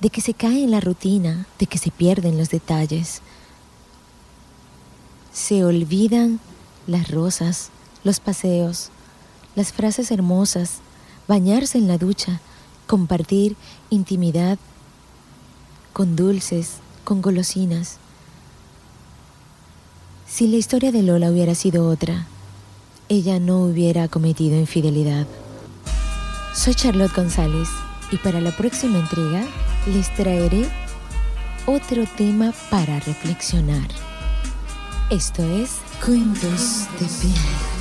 de 0.00 0.10
que 0.10 0.20
se 0.20 0.34
cae 0.34 0.62
en 0.62 0.70
la 0.70 0.80
rutina, 0.80 1.46
de 1.58 1.66
que 1.66 1.78
se 1.78 1.90
pierden 1.90 2.36
los 2.36 2.50
detalles. 2.50 3.22
Se 5.32 5.64
olvidan 5.64 6.40
las 6.86 7.10
rosas, 7.10 7.70
los 8.04 8.20
paseos, 8.20 8.90
las 9.56 9.72
frases 9.72 10.10
hermosas, 10.10 10.78
bañarse 11.26 11.78
en 11.78 11.88
la 11.88 11.98
ducha, 11.98 12.40
compartir 12.86 13.56
intimidad 13.90 14.58
con 15.92 16.16
dulces, 16.16 16.76
con 17.04 17.22
golosinas. 17.22 17.98
Si 20.26 20.46
la 20.48 20.56
historia 20.56 20.92
de 20.92 21.02
Lola 21.02 21.30
hubiera 21.30 21.54
sido 21.54 21.88
otra, 21.88 22.26
ella 23.08 23.38
no 23.38 23.60
hubiera 23.60 24.08
cometido 24.08 24.58
infidelidad. 24.58 25.26
Soy 26.54 26.74
Charlotte 26.74 27.14
González 27.14 27.68
y 28.10 28.16
para 28.16 28.40
la 28.40 28.50
próxima 28.56 28.98
entrega 28.98 29.44
les 29.86 30.12
traeré 30.14 30.68
otro 31.66 32.04
tema 32.16 32.52
para 32.70 33.00
reflexionar. 33.00 33.88
Esto 35.10 35.42
es 35.42 35.70
Cuentos 36.04 36.86
de 36.98 37.06
Piel. 37.20 37.73